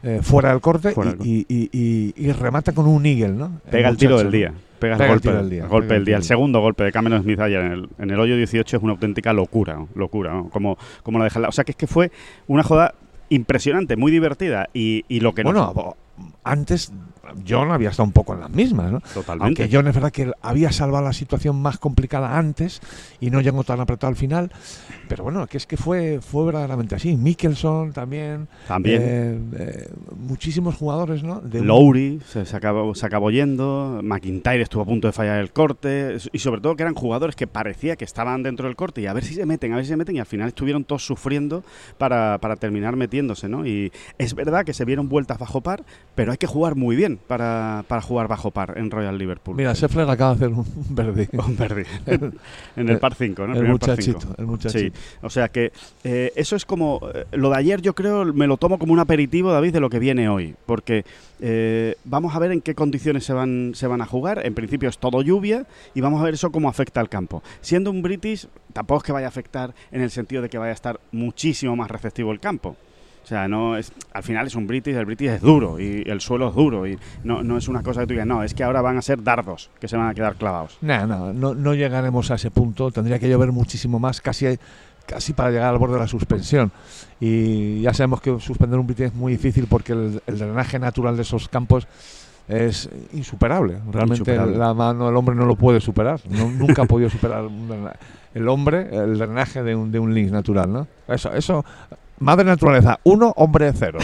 eh, 0.04 0.20
fuera 0.22 0.50
del 0.50 0.62
corte 0.62 0.92
Fuera 0.92 1.16
y, 1.24 1.46
y- 1.50 1.70
y- 1.72 2.14
y 2.16 2.32
remata 2.32 2.74
con 2.74 2.88
un 2.88 3.06
eagle, 3.06 3.30
¿no? 3.30 3.60
Pega 3.70 3.90
el 3.90 3.98
tiro 3.98 4.18
del 4.18 4.32
día. 4.32 4.54
Pega, 4.80 4.98
Pega 4.98 5.06
el 5.06 5.12
el 5.12 5.16
golpe 5.16 5.22
tiro 5.30 5.38
del 5.38 5.50
día, 5.50 5.64
El 5.64 5.70
golpe 5.70 5.88
del 5.94 5.98
el 5.98 6.06
día. 6.06 6.18
El 6.18 6.24
segundo 6.24 6.60
golpe 6.60 6.84
de 6.84 6.92
Cameron 6.92 7.22
Smith 7.22 7.40
ayer 7.40 7.60
en 7.62 7.72
el, 7.72 7.90
en 8.00 8.10
el 8.10 8.20
hoyo 8.20 8.36
18 8.36 8.78
es 8.78 8.82
una 8.84 8.94
auténtica 8.94 9.32
locura. 9.32 9.76
¿no? 9.76 9.88
Locura, 9.96 10.34
¿no? 10.34 10.50
Como, 10.50 10.78
como 11.04 11.20
la 11.20 11.26
deja. 11.26 11.40
O 11.48 11.52
sea 11.52 11.64
que 11.64 11.72
es 11.72 11.76
que 11.76 11.86
fue 11.88 12.12
una 12.48 12.64
joda 12.64 12.96
impresionante, 13.32 13.96
muy 13.96 14.12
divertida. 14.12 14.70
Y, 14.74 15.06
y 15.08 15.22
lo 15.22 15.34
que 15.34 15.44
no. 15.44 15.52
Bueno, 15.74 15.98
antes 16.44 16.92
John 17.48 17.72
había 17.72 17.90
estado 17.90 18.06
un 18.06 18.12
poco 18.12 18.34
en 18.34 18.42
las 18.42 18.50
mismas, 18.50 18.92
¿no? 18.92 19.02
totalmente. 19.14 19.62
Aunque 19.64 19.76
John 19.76 19.88
es 19.88 19.94
verdad 19.94 20.12
que 20.12 20.32
había 20.42 20.72
salvado 20.72 21.04
la 21.06 21.14
situación 21.14 21.62
más 21.62 21.78
complicada 21.78 22.38
antes 22.38 22.82
y 23.20 23.30
no 23.30 23.42
llegó 23.42 23.64
tan 23.64 23.80
apretado 23.80 24.10
al 24.10 24.16
final. 24.16 24.52
Pero 25.08 25.24
bueno, 25.24 25.46
que 25.48 25.58
es 25.58 25.68
que 25.68 25.78
fue, 25.78 26.20
fue 26.22 26.46
verdaderamente 26.46 26.96
así. 26.96 27.18
Mickelson 27.18 27.92
también. 27.94 28.48
También. 28.68 29.02
eh, 29.04 29.40
eh, 29.58 29.90
muchísimos 30.18 30.76
jugadores, 30.76 31.24
¿no? 31.24 31.42
De 31.42 31.62
Lowry 31.62 32.22
se, 32.28 32.46
se 32.46 32.56
acabó, 32.56 32.96
se 32.96 33.06
acabó 33.06 33.32
yendo, 33.32 34.00
McIntyre 34.04 34.62
estuvo 34.62 34.84
a 34.84 34.86
punto 34.86 35.08
de 35.08 35.14
fallar 35.14 35.40
el 35.40 35.52
corte 35.52 36.18
y 36.32 36.40
sobre 36.40 36.62
todo 36.62 36.76
que 36.76 36.84
eran 36.84 36.96
jugadores 36.96 37.36
que 37.36 37.48
parecía 37.48 37.96
que 37.96 38.06
estaban 38.06 38.44
dentro 38.44 38.68
del 38.68 38.76
corte 38.76 39.02
y 39.02 39.08
a 39.08 39.14
ver 39.14 39.24
si 39.24 39.34
se 39.34 39.46
meten, 39.46 39.74
a 39.74 39.76
ver 39.76 39.86
si 39.86 39.90
se 39.90 39.98
meten 39.98 40.16
y 40.16 40.20
al 40.20 40.26
final 40.26 40.48
estuvieron 40.48 40.84
todos 40.84 41.06
sufriendo 41.06 41.64
para, 41.98 42.38
para 42.40 42.56
terminar 42.56 42.96
metiéndose, 42.96 43.50
¿no? 43.50 43.66
Y 43.66 43.92
es 44.18 44.34
verdad 44.34 44.66
que 44.66 44.74
se 44.74 44.86
vieron 44.86 45.10
vueltas 45.10 45.38
bajo 45.40 45.62
par, 45.62 45.84
pero 46.16 46.32
hay 46.32 46.38
que 46.38 46.48
jugar 46.48 46.76
muy 46.76 46.96
bien 46.96 47.20
para, 47.28 47.84
para, 47.88 48.02
jugar 48.02 48.28
bajo 48.28 48.52
par 48.52 48.78
en 48.78 48.92
Royal 48.92 49.18
Liverpool. 49.18 49.56
Mira, 49.56 49.74
Sheffler 49.74 50.10
acaba 50.10 50.36
de 50.36 50.46
hacer 50.46 50.58
un 50.58 50.66
verde. 50.90 51.30
Un 51.42 51.58
verde. 51.58 51.86
en 52.76 52.90
el 52.90 53.00
par 53.00 53.16
5, 53.16 53.48
¿no? 53.48 53.56
El, 53.56 53.68
muchachito, 53.68 54.36
el 54.38 54.46
muchachito. 54.46 54.98
Sí, 54.98 55.04
o 55.22 55.30
sea 55.30 55.50
que 55.50 55.72
eh, 56.04 56.32
eso 56.36 56.56
es 56.56 56.66
como. 56.66 57.02
Eh, 57.14 57.26
lo 57.32 57.50
de 57.50 57.58
ayer 57.58 57.82
yo 57.82 57.94
creo 57.94 58.26
me 58.26 58.48
lo 58.48 58.58
tomo 58.58 58.78
como 58.78 58.94
un 58.94 59.00
aperitivo, 59.00 59.52
David, 59.52 59.74
de 59.74 59.80
lo 59.80 59.90
que 59.90 60.00
viene 60.00 60.30
hoy. 60.30 60.56
Porque 60.66 61.06
eh, 61.40 61.96
vamos 62.04 62.36
a 62.36 62.40
ver 62.40 62.52
en 62.52 62.62
qué 62.62 62.76
condiciones 62.76 63.26
se 63.26 63.34
van, 63.34 63.72
se 63.74 63.88
van 63.88 64.02
a 64.02 64.06
jugar. 64.06 64.46
En 64.46 64.54
principio 64.54 64.90
es 64.90 64.98
todo 64.98 65.22
lluvia 65.22 65.66
y 65.94 66.02
vamos 66.02 66.22
a 66.22 66.26
ver 66.26 66.36
eso 66.36 66.52
cómo 66.52 66.70
afecta 66.70 67.00
al 67.00 67.10
campo. 67.10 67.42
Siendo 67.62 67.92
un 67.92 68.02
British, 68.02 68.48
tampoco 68.74 69.00
es 69.00 69.04
que 69.04 69.12
vaya 69.12 69.28
a 69.28 69.30
afectar 69.30 69.74
en 69.92 70.02
el 70.02 70.12
sentido 70.12 70.42
de 70.42 70.50
que 70.50 70.58
vaya 70.58 70.72
a 70.72 70.76
estar 70.76 71.00
muchísimo 71.12 71.76
más 71.76 71.90
receptivo 71.90 72.32
el 72.32 72.40
campo. 72.40 72.76
O 73.24 73.28
sea, 73.28 73.48
no 73.48 73.78
es, 73.78 73.92
al 74.14 74.24
final 74.24 74.48
es 74.48 74.56
un 74.56 74.68
British, 74.68 74.96
el 74.96 75.06
British 75.06 75.30
es 75.30 75.42
duro 75.42 75.80
y 75.80 76.04
el 76.08 76.22
suelo 76.22 76.50
es 76.50 76.56
duro 76.56 76.88
y 76.88 76.98
no, 77.24 77.44
no 77.44 77.58
es 77.58 77.68
una 77.68 77.84
cosa 77.84 78.02
que 78.02 78.08
tú 78.08 78.14
digas, 78.14 78.28
no, 78.28 78.44
es 78.44 78.54
que 78.54 78.64
ahora 78.64 78.82
van 78.82 78.98
a 78.98 79.02
ser 79.02 79.24
dardos 79.24 79.70
que 79.80 79.88
se 79.88 79.96
van 79.96 80.08
a 80.08 80.14
quedar 80.14 80.36
clavados. 80.36 80.78
No, 80.82 81.06
no, 81.06 81.32
no, 81.32 81.54
no 81.54 81.74
llegaremos 81.76 82.32
a 82.32 82.36
ese 82.36 82.50
punto, 82.50 82.92
tendría 82.92 83.20
que 83.20 83.30
llover 83.30 83.52
muchísimo 83.52 84.00
más, 84.00 84.22
casi, 84.22 84.58
casi 85.06 85.34
para 85.34 85.52
llegar 85.52 85.70
al 85.70 85.78
borde 85.78 85.94
de 85.94 86.00
la 86.00 86.08
suspensión. 86.08 86.72
Y 87.20 87.82
ya 87.82 87.94
sabemos 87.94 88.22
que 88.22 88.40
suspender 88.40 88.80
un 88.80 88.88
British 88.88 89.08
es 89.08 89.14
muy 89.14 89.34
difícil 89.34 89.68
porque 89.68 89.94
el, 89.94 90.22
drenaje 90.26 90.80
natural 90.80 91.16
de 91.16 91.22
esos 91.22 91.48
campos 91.48 91.88
es 92.48 92.90
insuperable. 93.14 93.78
Realmente 93.92 94.36
la 94.36 94.74
mano 94.74 95.06
del 95.06 95.16
hombre 95.16 95.36
no 95.36 95.46
lo 95.46 95.56
puede 95.56 95.80
superar. 95.80 96.20
nunca 96.28 96.82
ha 96.82 96.86
podido 96.86 97.10
superar 97.10 97.46
el 98.34 98.48
hombre 98.50 98.90
el 98.92 99.18
drenaje 99.18 99.62
de 99.62 99.76
un, 99.76 99.92
de 99.92 100.00
un 100.00 100.14
links 100.14 100.32
natural, 100.32 100.72
¿no? 100.72 100.88
Eso, 101.08 101.32
eso 101.34 101.64
Madre 102.22 102.46
naturaleza, 102.46 103.00
uno, 103.04 103.34
hombre 103.36 103.74
cero. 103.74 103.98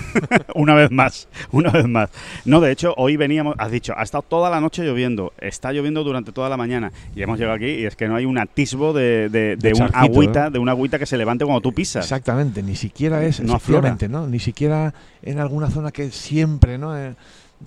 una 0.56 0.74
vez 0.74 0.90
más, 0.90 1.28
una 1.52 1.70
vez 1.70 1.86
más. 1.86 2.10
No, 2.44 2.60
de 2.60 2.72
hecho, 2.72 2.94
hoy 2.96 3.16
veníamos, 3.16 3.54
has 3.58 3.70
dicho, 3.70 3.94
ha 3.96 4.02
estado 4.02 4.22
toda 4.22 4.50
la 4.50 4.60
noche 4.60 4.82
lloviendo, 4.82 5.32
está 5.38 5.72
lloviendo 5.72 6.02
durante 6.02 6.32
toda 6.32 6.48
la 6.48 6.56
mañana 6.56 6.90
y 7.14 7.22
hemos 7.22 7.38
llegado 7.38 7.54
aquí 7.54 7.66
y 7.66 7.86
es 7.86 7.94
que 7.94 8.08
no 8.08 8.16
hay 8.16 8.24
un 8.24 8.38
atisbo 8.38 8.92
de, 8.92 9.28
de, 9.28 9.72
un 9.72 9.88
agüita, 9.92 10.50
de 10.50 10.58
una 10.58 10.72
agüita 10.72 10.98
que 10.98 11.06
se 11.06 11.16
levante 11.16 11.44
cuando 11.44 11.60
tú 11.60 11.72
pisas. 11.72 12.04
Exactamente, 12.04 12.60
ni 12.60 12.74
siquiera 12.74 13.24
es, 13.24 13.38
no 13.40 13.60
¿no? 14.08 14.26
Ni 14.26 14.40
siquiera 14.40 14.92
en 15.22 15.38
alguna 15.38 15.70
zona 15.70 15.92
que 15.92 16.10
siempre, 16.10 16.76
¿no? 16.76 16.98
Eh, 16.98 17.14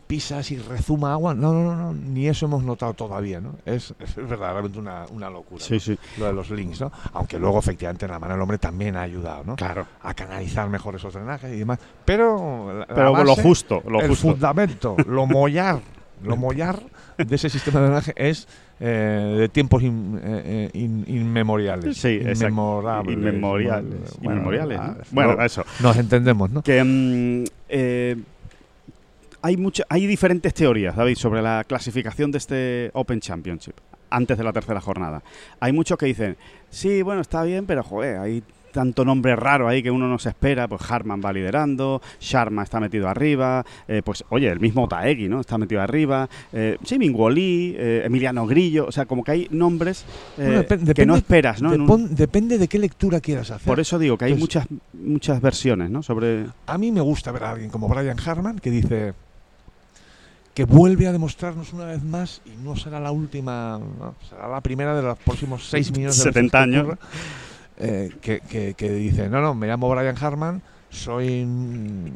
pisas 0.08 0.52
y 0.52 0.58
rezuma 0.58 1.14
agua. 1.14 1.34
No, 1.34 1.54
no, 1.54 1.76
no, 1.76 1.94
ni 1.94 2.28
eso 2.28 2.46
hemos 2.46 2.64
notado 2.64 2.94
todavía, 2.94 3.40
¿no? 3.40 3.56
Es, 3.66 3.94
verdaderamente 4.16 4.80
una, 4.80 5.06
una 5.12 5.30
locura. 5.30 5.64
Sí, 5.64 5.80
sí. 5.80 5.98
Lo 6.18 6.26
de 6.26 6.34
los 6.34 6.50
links, 6.50 6.82
¿no? 6.82 6.92
Aunque 7.14 7.40
luego, 7.40 7.60
efectivamente, 7.60 8.08
la 8.08 8.20
mano 8.20 8.34
del 8.34 8.42
hombre 8.42 8.58
también 8.58 8.96
ha 8.96 9.02
ayudado, 9.02 9.44
¿no? 9.44 9.56
Claro. 9.56 9.88
A 10.02 10.14
canalizar 10.14 10.70
mejor 10.70 10.96
esos 10.96 11.14
drenajes 11.14 11.54
y 11.54 11.60
demás. 11.60 11.80
Pero. 12.06 12.86
Pero 12.88 13.24
lo 13.24 13.36
justo, 13.36 13.84
lo 13.88 14.02
el 14.02 14.16
fundamento, 14.16 14.96
lo 15.06 15.26
mollar, 15.28 15.80
lo 16.24 16.38
mollar 16.38 16.82
de 17.18 17.36
ese 17.36 17.50
sistema 17.50 17.80
de 17.80 17.86
drenaje 17.86 18.14
es 18.16 18.48
eh, 18.80 19.36
de 19.40 19.50
tiempos 19.50 19.84
eh, 19.84 19.88
eh, 19.88 20.70
inmemoriales. 20.74 21.98
Sí, 21.98 22.20
inmemorables. 22.22 23.16
Inmemoriales. 23.16 24.18
Bueno, 24.20 24.42
inmemoriales. 24.42 25.08
Bueno, 25.12 25.42
eso. 25.44 25.64
Nos 25.82 25.98
entendemos, 25.98 26.50
¿no? 26.50 26.64
Que. 26.64 26.84
Mm, 26.84 27.44
hay, 29.44 29.58
hay 29.90 30.08
diferentes 30.08 30.54
teorías, 30.54 30.96
David, 30.96 31.16
sobre 31.18 31.42
la 31.42 31.66
clasificación 31.66 32.32
de 32.32 32.38
este 32.38 32.92
Open 32.94 33.20
Championship 33.20 33.76
antes 34.10 34.38
de 34.38 34.44
la 34.44 34.54
tercera 34.54 34.80
jornada. 34.80 35.22
Hay 35.60 35.74
muchos 35.74 35.98
que 35.98 36.06
dicen, 36.06 36.38
sí, 36.70 37.02
bueno, 37.02 37.22
está 37.22 37.44
bien, 37.44 37.66
pero 37.66 37.84
joder, 37.84 38.20
hay 38.20 38.44
tanto 38.72 39.06
nombre 39.06 39.36
raro 39.36 39.68
ahí 39.68 39.84
que 39.84 39.92
uno 39.92 40.08
no 40.08 40.18
se 40.18 40.30
espera, 40.30 40.68
pues 40.68 40.82
Harman 40.90 41.22
va 41.24 41.32
liderando, 41.32 42.02
Sharma 42.20 42.64
está 42.64 42.80
metido 42.80 43.08
arriba, 43.08 43.64
eh, 43.88 44.02
pues 44.04 44.26
oye, 44.30 44.50
el 44.50 44.60
mismo 44.60 44.88
Taegi, 44.88 45.30
¿no? 45.30 45.42
Está 45.42 45.58
metido 45.58 45.82
arriba, 45.82 46.28
eh, 46.52 46.78
sí, 46.84 46.98
eh, 47.00 48.02
Emiliano 48.06 48.48
Grillo, 48.48 48.88
o 48.88 48.92
sea, 48.92 49.06
como 49.06 49.24
que 49.24 49.32
hay 49.32 49.48
nombres 49.52 50.06
eh, 50.38 50.66
que 50.96 51.06
no 51.06 51.16
esperas, 51.16 51.62
¿no? 51.62 51.72
depende 51.98 52.58
de 52.58 52.68
qué 52.68 52.80
lectura 52.80 53.22
quieras 53.22 53.52
hacer. 53.52 53.68
Por 53.68 53.80
eso 53.80 54.00
digo 54.00 54.18
que 54.18 54.26
hay 54.26 54.36
muchas, 54.36 54.68
muchas 54.94 55.40
versiones, 55.40 55.90
¿no? 55.92 56.02
Sobre... 56.02 56.48
A 56.66 56.78
mí 56.78 56.92
me 56.92 57.02
gusta 57.02 57.32
ver 57.32 57.44
a 57.44 57.52
alguien 57.52 57.70
como 57.70 57.88
Brian 57.88 58.18
Harman 58.26 58.58
que 58.58 58.72
dice 58.72 59.14
que 60.54 60.66
vuelve 60.66 61.08
a 61.08 61.12
demostrarnos 61.12 61.74
una 61.74 61.86
vez 61.86 62.04
más, 62.04 62.42
y 62.46 62.52
no 62.64 62.76
será 62.76 63.00
la 63.00 63.12
última, 63.12 63.80
será 64.30 64.48
la 64.48 64.62
primera 64.62 64.96
de 64.96 65.02
los 65.02 65.18
próximos 65.20 65.68
seis 65.68 65.92
minutos. 65.92 66.18
70 66.18 66.62
años. 66.62 66.98
Eh, 67.78 68.12
que, 68.22 68.76
que, 68.78 68.90
dice, 68.92 69.30
no, 69.30 69.42
no, 69.42 69.56
me 69.56 69.66
llamo 69.66 69.90
Brian 69.90 70.16
Harman, 70.22 70.62
soy 70.92 71.44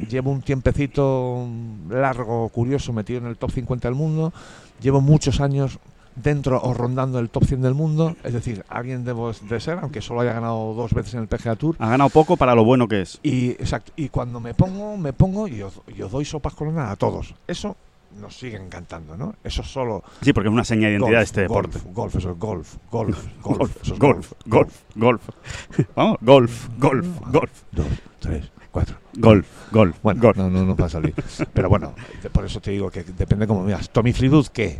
llevo 0.08 0.29
un 0.32 0.44
tiempecito 0.44 1.48
largo, 1.89 2.48
curioso, 2.50 2.94
metido 2.94 3.20
en 3.20 3.25
el 3.25 3.38
top 3.38 3.51
50 3.51 3.88
del 3.88 3.96
mundo, 3.96 4.32
llevo 4.79 5.01
muchos 5.01 5.41
años 5.41 5.79
dentro 6.15 6.62
o 6.62 6.74
rondando 6.74 7.20
el 7.20 7.29
top 7.29 7.46
100 7.46 7.62
del 7.62 7.74
mundo, 7.74 8.15
es 8.24 8.34
decir, 8.34 8.63
alguien 8.70 9.03
debo 9.03 9.32
de 9.34 9.60
ser, 9.60 9.79
aunque 9.82 10.01
solo 10.01 10.22
haya 10.22 10.34
ganado 10.34 10.74
dos 10.74 10.94
veces 10.94 11.15
en 11.15 11.22
el 11.22 11.27
PGA 11.27 11.56
Tour. 11.56 11.75
Ha 11.79 11.89
ganado 11.89 12.10
poco 12.10 12.38
para 12.38 12.56
lo 12.56 12.63
bueno 12.63 12.88
que 12.88 13.01
es. 13.01 13.20
Y 13.24 13.51
exacto, 13.51 13.91
y 13.96 14.10
cuando 14.10 14.39
me 14.39 14.53
pongo, 14.53 14.98
me 14.98 15.13
pongo 15.13 15.48
y 15.48 15.62
os, 15.62 15.82
doy 16.12 16.25
sopas 16.25 16.53
colonadas 16.53 16.91
a 16.91 16.96
todos. 16.96 17.34
Eso 17.48 17.75
nos 18.20 18.36
sigue 18.36 18.58
encantando, 18.58 19.16
¿no? 19.18 19.36
Eso 19.44 19.64
solo... 19.64 20.04
Sí, 20.22 20.34
porque 20.34 20.50
es 20.50 20.54
una 20.54 20.64
seña 20.64 20.88
de 20.88 20.94
identidad 20.94 21.20
de 21.20 21.24
este 21.24 21.42
deporte. 21.42 21.80
Golf, 21.92 22.16
eso 22.16 22.32
es 22.32 22.40
golf, 22.40 22.76
golf, 22.92 23.18
golf, 23.42 23.58
golf, 23.98 24.00
golf, 24.00 24.34
golf, 24.46 24.82
golf. 24.96 25.22
Vamos, 25.96 26.18
golf, 26.22 26.68
golf, 26.78 27.08
golf. 27.32 27.52
Dos, 27.72 27.88
tres, 28.20 28.52
cuatro. 28.72 28.96
Golf, 29.18 29.48
golf, 29.72 29.98
bueno, 30.02 30.22
golf. 30.22 30.38
No, 30.38 30.50
no 30.50 30.66
nos 30.66 30.80
va 30.80 30.86
a 30.86 30.90
salir. 30.90 31.14
Pero 31.54 31.70
bueno, 31.70 31.94
por 32.32 32.46
eso 32.46 32.60
te 32.60 32.72
digo 32.72 32.90
que 32.90 33.04
depende 33.04 33.48
cómo 33.48 33.64
miras. 33.64 33.90
Tommy 33.90 34.14
Fleetwood, 34.14 34.48
¿qué? 34.48 34.80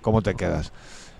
¿Cómo 0.00 0.22
te 0.22 0.34
quedas? 0.34 0.72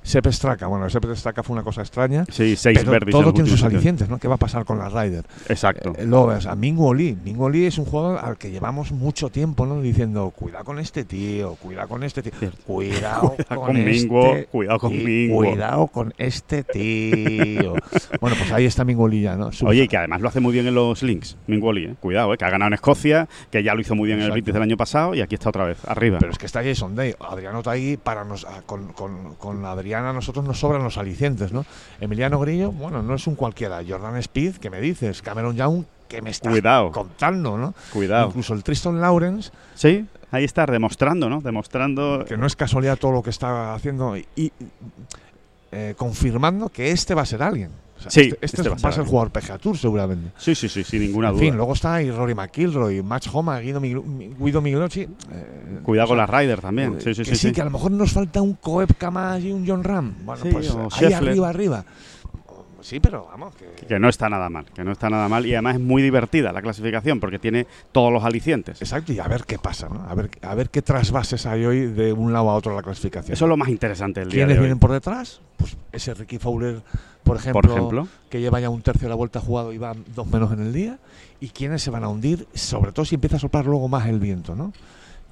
Sepp 0.07 0.29
Straka, 0.29 0.69
bueno, 0.69 0.89
Sepp 0.89 1.05
Straka 1.17 1.43
fue 1.43 1.55
una 1.55 1.65
cosa 1.65 1.81
extraña. 1.81 2.25
Sí, 2.31 2.55
seis 2.55 2.79
pero 2.85 3.11
todo 3.11 3.33
tiene 3.33 3.51
sus 3.51 3.65
alicientes, 3.65 4.09
¿no? 4.09 4.19
¿Qué 4.19 4.29
va 4.29 4.37
a 4.37 4.39
pasar 4.39 4.65
con 4.65 4.79
la 4.79 4.89
Ryder? 4.89 5.25
Exacto. 5.49 5.95
Eh, 5.99 6.07
luego 6.07 6.29
ves 6.29 6.47
a 6.47 6.55
Mingo 6.55 6.95
Lee. 6.95 7.19
Mingo 7.25 7.51
Lee 7.51 7.67
es 7.67 7.77
un 7.79 7.87
jugador 7.87 8.25
al 8.25 8.39
que 8.39 8.53
llevamos 8.53 8.93
mucho 8.93 9.31
tiempo, 9.31 9.67
¿no? 9.67 9.81
Diciendo, 9.81 10.31
cuidado 10.31 10.65
con 10.65 10.79
este 10.79 11.05
tío, 11.05 11.57
cuidado 11.57 11.89
con 11.89 12.05
este 12.05 12.23
tío. 12.23 12.33
Cuidado 12.67 13.35
con, 13.49 13.85
Mingo, 13.85 14.27
este 14.27 14.47
cuidado 14.47 14.79
con 14.79 15.05
Mingo. 15.05 15.37
Cuidado 15.39 15.87
con 15.89 16.15
este 16.19 16.63
tío. 16.63 17.75
bueno, 18.21 18.37
pues 18.39 18.53
ahí 18.53 18.65
está 18.65 18.85
Mingo 18.85 19.09
Lee 19.09 19.23
ya, 19.23 19.37
¿no? 19.37 19.51
Oye, 19.65 19.85
y 19.85 19.89
que 19.89 19.97
además 19.97 20.21
lo 20.21 20.29
hace 20.29 20.39
muy 20.39 20.53
bien 20.53 20.69
en 20.69 20.75
los 20.75 21.03
links, 21.03 21.37
Mingo 21.49 21.73
Lee, 21.73 21.87
¿eh? 21.87 21.95
Cuidado, 21.99 22.33
¿eh? 22.33 22.39
Que 22.39 22.45
ha 22.45 22.51
ganado 22.51 22.69
en 22.69 22.75
Escocia, 22.75 23.29
que 23.51 23.63
ya 23.65 23.75
lo 23.75 23.81
hizo 23.81 23.97
muy 23.97 24.07
bien 24.07 24.21
en 24.21 24.27
el 24.27 24.33
British 24.33 24.53
del 24.53 24.63
año 24.63 24.77
pasado 24.77 25.15
y 25.15 25.21
aquí 25.21 25.35
está 25.35 25.49
otra 25.49 25.65
vez, 25.65 25.79
arriba. 25.87 26.19
Pero 26.21 26.31
es 26.31 26.39
que 26.39 26.47
está 26.47 26.63
Jason 26.63 26.95
Day. 26.95 27.15
Adriano 27.19 27.59
está 27.59 27.73
ahí 27.73 27.97
para 27.97 28.25
nos, 28.25 28.45
ah, 28.45 28.63
con, 28.65 28.93
con, 28.93 29.65
Adriana 29.97 30.12
nosotros 30.12 30.45
nos 30.45 30.59
sobra 30.61 30.79
los 30.79 30.99
alicientes, 30.99 31.53
¿no? 31.53 31.65
Emiliano 32.00 32.38
Grillo, 32.38 32.73
bueno, 32.73 33.03
no 33.03 33.15
es 33.15 33.26
un 33.26 33.35
cualquiera. 33.35 33.81
Jordan 33.87 34.17
Speed, 34.17 34.57
que 34.57 34.71
me 34.71 34.81
dices? 34.81 35.23
Cameron 35.23 35.57
Young, 35.57 35.85
que 36.09 36.23
me 36.23 36.31
está 36.31 36.50
contando, 36.93 37.57
¿no? 37.57 37.75
Cuidado. 37.93 38.29
Incluso 38.29 38.55
el 38.55 38.62
Tristan 38.62 39.00
Lawrence. 39.00 39.50
Sí, 39.75 40.07
ahí 40.31 40.45
está, 40.45 40.67
demostrando, 40.67 41.29
¿no? 41.29 41.41
Demostrando. 41.41 42.25
Que 42.26 42.37
no 42.37 42.47
es 42.47 42.57
casualidad 42.57 42.99
todo 42.99 43.12
lo 43.12 43.23
que 43.23 43.31
está 43.31 43.75
haciendo 43.75 44.17
y, 44.17 44.53
eh, 45.73 45.95
confirmando 45.97 46.69
que 46.69 46.91
este 46.91 47.15
va 47.15 47.23
a 47.23 47.26
ser 47.26 47.43
alguien 47.43 47.71
sí, 48.09 48.33
este, 48.41 48.62
este, 48.62 48.69
va 48.69 48.75
a 48.75 48.93
ser 48.93 49.03
el 49.03 49.09
jugador 49.09 49.31
PGA 49.31 49.59
Tour 49.59 49.76
seguramente. 49.76 50.33
Sí, 50.37 50.55
sí, 50.55 50.69
sí, 50.69 50.85
sin 50.85 51.03
ninguna 51.03 51.31
duda. 51.31 51.41
En 51.41 51.49
fin, 51.49 51.57
luego 51.57 51.73
está 51.73 51.95
ahí 51.95 52.11
Rory 52.11 52.35
McIlroy, 52.35 53.03
Max 53.03 53.29
Homa, 53.33 53.59
Guido, 53.61 53.81
Guido 53.81 54.88
Eh, 54.95 55.09
Cuidado 55.83 56.09
con 56.09 56.19
las 56.19 56.31
Ryder 56.31 56.61
también. 56.61 57.00
Sí, 57.00 57.15
sí, 57.15 57.25
sí, 57.25 57.37
sí, 57.37 57.53
que 57.53 57.61
a 57.61 57.65
lo 57.65 57.71
mejor 57.71 57.93
nos 57.93 58.12
falta 58.12 58.43
un 58.43 58.55
Koepka 58.55 59.11
más 59.11 59.43
y 59.43 59.53
un 59.53 59.67
John 59.67 59.85
Ram. 59.85 60.15
Bueno, 60.25 60.45
pues 60.50 60.75
ahí 61.00 61.12
arriba, 61.12 61.49
arriba. 61.49 61.85
Sí, 62.87 63.00
pero 63.00 63.26
vamos. 63.26 63.53
Que... 63.57 63.87
que... 63.87 63.99
no 63.99 64.09
está 64.09 64.29
nada 64.29 64.49
mal, 64.49 64.67
que 64.67 64.85
no 64.85 64.93
está 64.93 65.11
nada 65.11 65.29
mal 65.29 65.45
y 65.45 65.55
además 65.55 65.75
es 65.75 65.81
muy 65.81 66.03
divertida 66.03 66.53
la 66.53 66.62
clasificación 66.62 67.19
porque 67.19 67.41
tiene 67.41 67.67
todos 67.91 68.12
los 68.12 68.23
alicientes. 68.23 68.81
Exacto, 68.81 69.12
y 69.12 69.19
a 69.19 69.26
ver 69.26 69.43
qué 69.43 69.59
pasa, 69.59 69.88
¿no? 69.88 70.05
A 70.09 70.15
ver, 70.15 70.31
a 70.41 70.55
ver 70.55 70.71
qué 70.71 70.83
trasvases 70.83 71.47
hay 71.47 71.65
hoy 71.65 71.87
de 71.87 72.12
un 72.12 72.33
lado 72.33 72.49
a 72.49 72.55
otro 72.55 72.76
la 72.76 72.83
clasificación. 72.83 73.33
Eso 73.33 73.45
es 73.45 73.49
lo 73.49 73.57
más 73.57 73.71
interesante 73.71 74.21
del 74.21 74.29
día. 74.29 74.45
¿Quiénes 74.45 74.61
vienen 74.61 74.79
por 74.79 74.93
detrás? 74.93 75.41
Pues 75.57 75.76
ese 75.91 76.15
Ricky 76.15 76.38
Fowler, 76.38 76.81
por 77.26 77.37
ejemplo, 77.37 78.09
que 78.30 78.40
lleva 78.40 78.61
ya 78.61 78.71
un 78.71 78.83
tercio 78.83 79.06
de 79.06 79.09
la 79.11 79.16
vuelta 79.16 79.40
jugado 79.40 79.73
y 79.73 79.78
va 79.78 79.95
dos 80.14 80.26
menos 80.28 80.52
en 80.52 80.61
el 80.61 80.73
día. 80.73 80.99
¿Y 81.40 81.49
quiénes 81.49 81.83
se 81.83 81.90
van 81.90 82.04
a 82.04 82.09
hundir? 82.09 82.47
Sobre 82.54 82.92
todo 82.92 83.04
si 83.04 83.16
empieza 83.16 83.37
a 83.37 83.40
soplar 83.40 83.66
luego 83.66 83.88
más 83.88 84.06
el 84.09 84.21
viento, 84.21 84.54
¿no? 84.54 84.73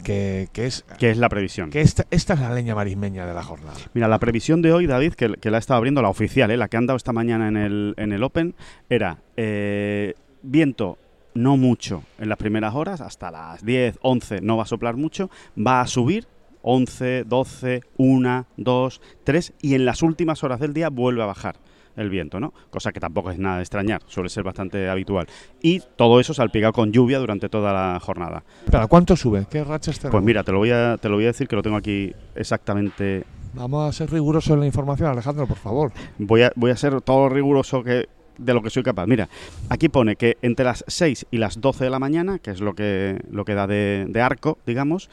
que, 0.02 0.48
es... 0.54 0.84
Que 0.98 1.10
es 1.10 1.18
la 1.18 1.28
previsión. 1.28 1.70
Que 1.70 1.80
esta, 1.80 2.04
esta 2.10 2.34
es 2.34 2.40
la 2.40 2.52
leña 2.52 2.74
marismeña 2.74 3.26
de 3.26 3.32
la 3.32 3.44
jornada. 3.44 3.76
Mira, 3.94 4.08
la 4.08 4.18
previsión 4.18 4.60
de 4.60 4.72
hoy, 4.72 4.86
David, 4.86 5.14
que, 5.14 5.34
que 5.34 5.50
la 5.50 5.58
he 5.58 5.60
estado 5.60 5.78
abriendo, 5.78 6.02
la 6.02 6.08
oficial, 6.08 6.50
¿eh? 6.50 6.56
la 6.56 6.68
que 6.68 6.76
han 6.76 6.86
dado 6.86 6.96
esta 6.96 7.12
mañana 7.12 7.46
en 7.46 7.56
el, 7.56 7.94
en 7.96 8.12
el 8.12 8.22
Open, 8.24 8.56
era 8.90 9.18
eh, 9.36 10.14
viento 10.42 10.98
no 11.34 11.56
mucho 11.56 12.02
en 12.18 12.28
las 12.28 12.38
primeras 12.38 12.74
horas, 12.74 13.00
hasta 13.00 13.30
las 13.30 13.64
10, 13.64 13.98
11 14.02 14.40
no 14.40 14.56
va 14.56 14.64
a 14.64 14.66
soplar 14.66 14.96
mucho, 14.96 15.30
va 15.56 15.80
a 15.80 15.86
subir 15.86 16.26
11, 16.62 17.24
12, 17.24 17.82
1, 17.96 18.46
2, 18.56 19.00
3 19.24 19.52
y 19.60 19.74
en 19.74 19.84
las 19.84 20.02
últimas 20.02 20.42
horas 20.42 20.60
del 20.60 20.72
día 20.72 20.90
vuelve 20.90 21.22
a 21.22 21.26
bajar 21.26 21.56
el 21.96 22.10
viento, 22.10 22.40
¿no? 22.40 22.52
Cosa 22.70 22.92
que 22.92 23.00
tampoco 23.00 23.30
es 23.30 23.38
nada 23.38 23.56
de 23.56 23.62
extrañar, 23.62 24.02
suele 24.06 24.28
ser 24.28 24.42
bastante 24.42 24.88
habitual. 24.88 25.26
Y 25.62 25.80
todo 25.96 26.20
eso 26.20 26.34
salpicado 26.34 26.72
con 26.72 26.92
lluvia 26.92 27.18
durante 27.18 27.48
toda 27.48 27.72
la 27.72 28.00
jornada. 28.00 28.44
¿Pero 28.70 28.88
cuánto 28.88 29.16
sube? 29.16 29.46
¿Qué 29.50 29.64
rachas 29.64 29.98
tenemos? 29.98 30.12
Pues 30.12 30.24
mira, 30.24 30.42
te 30.42 30.52
lo 30.52 30.58
voy 30.58 30.70
a, 30.70 30.96
te 30.98 31.08
lo 31.08 31.16
voy 31.16 31.24
a 31.24 31.28
decir 31.28 31.48
que 31.48 31.56
lo 31.56 31.62
tengo 31.62 31.76
aquí 31.76 32.12
exactamente. 32.34 33.24
Vamos 33.54 33.88
a 33.88 33.92
ser 33.92 34.10
rigurosos 34.10 34.54
en 34.54 34.60
la 34.60 34.66
información, 34.66 35.08
Alejandro, 35.08 35.46
por 35.46 35.58
favor. 35.58 35.92
Voy 36.18 36.42
a, 36.42 36.52
voy 36.56 36.70
a 36.70 36.76
ser 36.76 37.00
todo 37.00 37.28
riguroso 37.28 37.82
que 37.84 38.08
de 38.38 38.54
lo 38.54 38.62
que 38.62 38.70
soy 38.70 38.82
capaz. 38.82 39.06
Mira, 39.06 39.28
aquí 39.68 39.88
pone 39.88 40.16
que 40.16 40.36
entre 40.42 40.64
las 40.64 40.84
6 40.88 41.26
y 41.30 41.38
las 41.38 41.60
12 41.60 41.84
de 41.84 41.90
la 41.90 41.98
mañana, 41.98 42.38
que 42.38 42.50
es 42.50 42.60
lo 42.60 42.74
que, 42.74 43.20
lo 43.30 43.44
que 43.44 43.54
da 43.54 43.66
de, 43.66 44.20
arco, 44.20 44.58
digamos, 44.66 45.08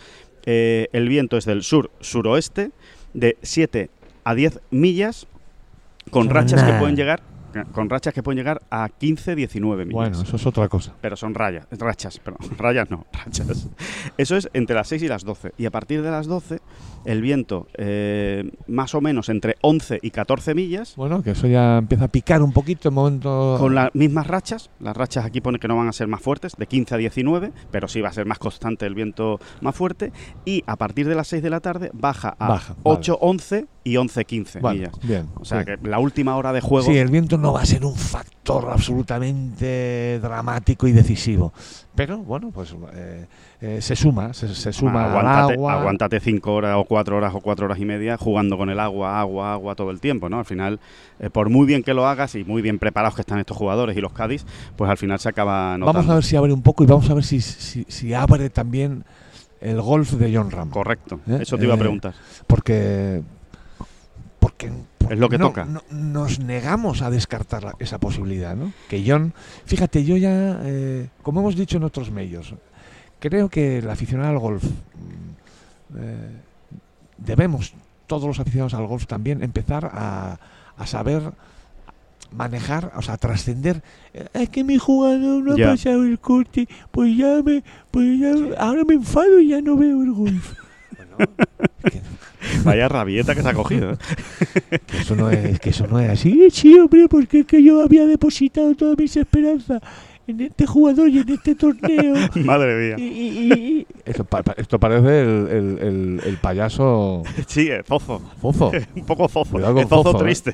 eh, 0.45 0.87
el 0.91 1.07
viento 1.07 1.37
es 1.37 1.45
del 1.45 1.63
sur-suroeste, 1.63 2.71
de 3.13 3.37
7 3.41 3.89
a 4.23 4.35
10 4.35 4.61
millas, 4.71 5.27
con 6.09 6.29
rachas 6.29 6.63
que 6.63 6.73
pueden 6.73 6.95
llegar 6.95 7.21
con 7.71 7.89
rachas 7.89 8.13
que 8.13 8.23
pueden 8.23 8.37
llegar 8.37 8.61
a 8.69 8.89
15, 8.89 9.35
19 9.35 9.85
millas. 9.85 9.93
Bueno, 9.93 10.21
eso 10.21 10.35
es 10.35 10.45
otra 10.45 10.67
cosa. 10.69 10.93
Pero 11.01 11.15
son 11.15 11.33
rayas, 11.33 11.67
rachas, 11.71 12.19
perdón, 12.19 12.49
rayas 12.57 12.89
no, 12.89 13.05
rachas. 13.11 13.69
Eso 14.17 14.35
es 14.35 14.49
entre 14.53 14.75
las 14.75 14.87
6 14.87 15.03
y 15.03 15.07
las 15.07 15.23
12. 15.23 15.53
Y 15.57 15.65
a 15.65 15.71
partir 15.71 16.01
de 16.01 16.11
las 16.11 16.27
12, 16.27 16.59
el 17.05 17.21
viento 17.21 17.67
eh, 17.75 18.51
más 18.67 18.95
o 18.95 19.01
menos 19.01 19.29
entre 19.29 19.57
11 19.61 19.99
y 20.01 20.11
14 20.11 20.55
millas. 20.55 20.95
Bueno, 20.95 21.23
que 21.23 21.31
eso 21.31 21.47
ya 21.47 21.77
empieza 21.77 22.05
a 22.05 22.07
picar 22.07 22.41
un 22.41 22.53
poquito 22.53 22.89
en 22.89 22.95
momento... 22.95 23.57
Con 23.59 23.75
las 23.75 23.93
mismas 23.93 24.27
rachas. 24.27 24.69
Las 24.79 24.95
rachas 24.95 25.25
aquí 25.25 25.41
pone 25.41 25.59
que 25.59 25.67
no 25.67 25.75
van 25.77 25.87
a 25.87 25.93
ser 25.93 26.07
más 26.07 26.21
fuertes, 26.21 26.55
de 26.57 26.67
15 26.67 26.95
a 26.95 26.97
19, 26.97 27.51
pero 27.71 27.87
sí 27.87 28.01
va 28.01 28.09
a 28.09 28.13
ser 28.13 28.25
más 28.25 28.39
constante 28.39 28.85
el 28.85 28.95
viento 28.95 29.39
más 29.61 29.75
fuerte. 29.75 30.11
Y 30.45 30.63
a 30.67 30.75
partir 30.75 31.07
de 31.07 31.15
las 31.15 31.27
6 31.27 31.43
de 31.43 31.49
la 31.49 31.59
tarde 31.59 31.91
baja 31.93 32.35
a 32.39 32.61
8, 32.83 33.17
11 33.21 33.65
y 33.83 33.97
11, 33.97 34.25
15 34.25 34.61
millas. 34.61 34.93
Bien. 35.03 35.27
O 35.35 35.45
sea 35.45 35.65
que 35.65 35.77
la 35.83 35.99
última 35.99 36.35
hora 36.35 36.53
de 36.53 36.61
juego. 36.61 36.85
Sí, 36.85 36.97
el 36.97 37.09
viento 37.09 37.37
no 37.41 37.53
va 37.53 37.61
a 37.61 37.65
ser 37.65 37.83
un 37.83 37.95
factor 37.95 38.69
absolutamente 38.71 40.19
dramático 40.21 40.87
y 40.87 40.91
decisivo. 40.91 41.51
Pero 41.95 42.19
bueno, 42.19 42.51
pues 42.51 42.73
eh, 42.93 43.25
eh, 43.59 43.81
se 43.81 43.95
suma, 43.95 44.33
se, 44.33 44.47
suma 44.71 45.05
aguántate, 45.05 45.53
al 45.53 45.59
agua. 45.59 45.73
Aguántate 45.73 46.19
cinco 46.19 46.53
horas 46.53 46.77
o 46.77 46.85
cuatro 46.85 47.17
horas 47.17 47.33
o 47.35 47.41
cuatro 47.41 47.65
horas 47.65 47.79
y 47.79 47.85
media 47.85 48.17
jugando 48.17 48.57
con 48.57 48.69
el 48.69 48.79
agua, 48.79 49.19
agua, 49.19 49.53
agua 49.53 49.75
todo 49.75 49.91
el 49.91 49.99
tiempo, 49.99 50.29
¿no? 50.29 50.39
Al 50.39 50.45
final, 50.45 50.79
eh, 51.19 51.29
por 51.29 51.49
muy 51.49 51.65
bien 51.65 51.83
que 51.83 51.93
lo 51.93 52.07
hagas 52.07 52.35
y 52.35 52.43
muy 52.43 52.61
bien 52.61 52.79
preparados 52.79 53.15
que 53.15 53.21
están 53.21 53.39
estos 53.39 53.57
jugadores 53.57 53.97
y 53.97 54.01
los 54.01 54.13
Cádiz, 54.13 54.45
pues 54.75 54.89
al 54.89 54.97
final 54.97 55.19
se 55.19 55.29
acaba 55.29 55.77
notando. 55.77 55.99
Vamos 55.99 56.09
a 56.09 56.15
ver 56.15 56.23
si 56.23 56.35
abre 56.35 56.53
un 56.53 56.61
poco 56.61 56.83
y 56.83 56.87
vamos 56.87 57.09
a 57.09 57.13
ver 57.13 57.23
si, 57.23 57.41
si, 57.41 57.85
si 57.87 58.13
abre 58.13 58.49
también 58.49 59.03
el 59.59 59.81
golf 59.81 60.13
de 60.13 60.35
John 60.35 60.51
Ram. 60.51 60.69
Correcto, 60.69 61.19
eso 61.27 61.57
te 61.57 61.65
iba 61.65 61.75
a 61.75 61.77
preguntar. 61.77 62.13
Porque 62.47 63.21
porque 64.41 64.71
es 65.07 65.19
lo 65.19 65.29
que 65.29 65.37
toca. 65.37 65.67
nos 65.91 66.39
negamos 66.39 67.03
a 67.03 67.11
descartar 67.11 67.75
esa 67.77 67.99
posibilidad, 67.99 68.55
¿no? 68.55 68.73
Que 68.89 69.03
John, 69.05 69.33
fíjate, 69.65 70.03
yo 70.03 70.17
ya, 70.17 70.59
eh, 70.63 71.09
como 71.21 71.41
hemos 71.41 71.55
dicho 71.55 71.77
en 71.77 71.83
otros 71.83 72.09
medios, 72.09 72.55
creo 73.19 73.49
que 73.49 73.77
el 73.77 73.89
aficionado 73.89 74.31
al 74.31 74.39
golf 74.39 74.63
mm, 74.63 75.97
eh, 75.99 76.31
debemos 77.19 77.73
todos 78.07 78.25
los 78.25 78.39
aficionados 78.39 78.73
al 78.73 78.87
golf 78.87 79.05
también 79.05 79.43
empezar 79.43 79.91
a, 79.93 80.39
saber 80.85 81.21
manejar, 82.31 82.91
o 82.95 83.03
sea, 83.03 83.17
trascender. 83.17 83.83
Eh, 84.15 84.27
es 84.33 84.49
que 84.49 84.63
mi 84.63 84.79
jugador 84.79 85.43
no 85.43 85.53
ha 85.53 85.71
pasado 85.71 86.03
el 86.03 86.17
corte, 86.17 86.67
pues 86.89 87.15
ya 87.15 87.43
me, 87.45 87.63
pues 87.91 88.19
ya, 88.19 88.33
ahora 88.57 88.83
me 88.85 88.95
enfado 88.95 89.39
y 89.39 89.49
ya 89.49 89.61
no 89.61 89.77
veo 89.77 90.01
el 90.01 90.13
golf. 90.13 90.55
Bueno, 90.97 91.31
Vaya 92.63 92.87
rabieta 92.87 93.35
que 93.35 93.41
se 93.41 93.49
ha 93.49 93.53
cogido. 93.53 93.93
¿eh? 93.93 94.79
que, 94.87 94.97
eso 94.97 95.15
no 95.15 95.29
es, 95.29 95.59
que 95.59 95.69
eso 95.69 95.87
no 95.87 95.99
es 95.99 96.09
así. 96.09 96.49
Sí, 96.51 96.77
hombre, 96.79 97.07
porque 97.09 97.39
es 97.41 97.45
que 97.45 97.63
yo 97.63 97.81
había 97.81 98.05
depositado 98.05 98.75
todas 98.75 98.97
mis 98.97 99.15
esperanzas 99.17 99.81
en 100.27 100.41
este 100.41 100.65
jugador 100.65 101.09
y 101.09 101.19
en 101.19 101.29
este 101.29 101.55
torneo. 101.55 102.15
Madre 102.45 102.95
mía. 102.97 103.85
esto, 104.05 104.79
parece 104.79 105.21
el, 105.21 106.21
el, 106.23 106.37
payaso. 106.41 107.23
Sí, 107.47 107.67
el 107.69 107.83
Zozo. 107.83 108.21
Zozo. 108.41 108.71
Un 108.95 109.05
poco 109.05 109.27
Zozo. 109.27 109.57
El 109.57 109.87
zozo, 109.87 110.11
¿eh? 110.11 110.19
triste. 110.19 110.53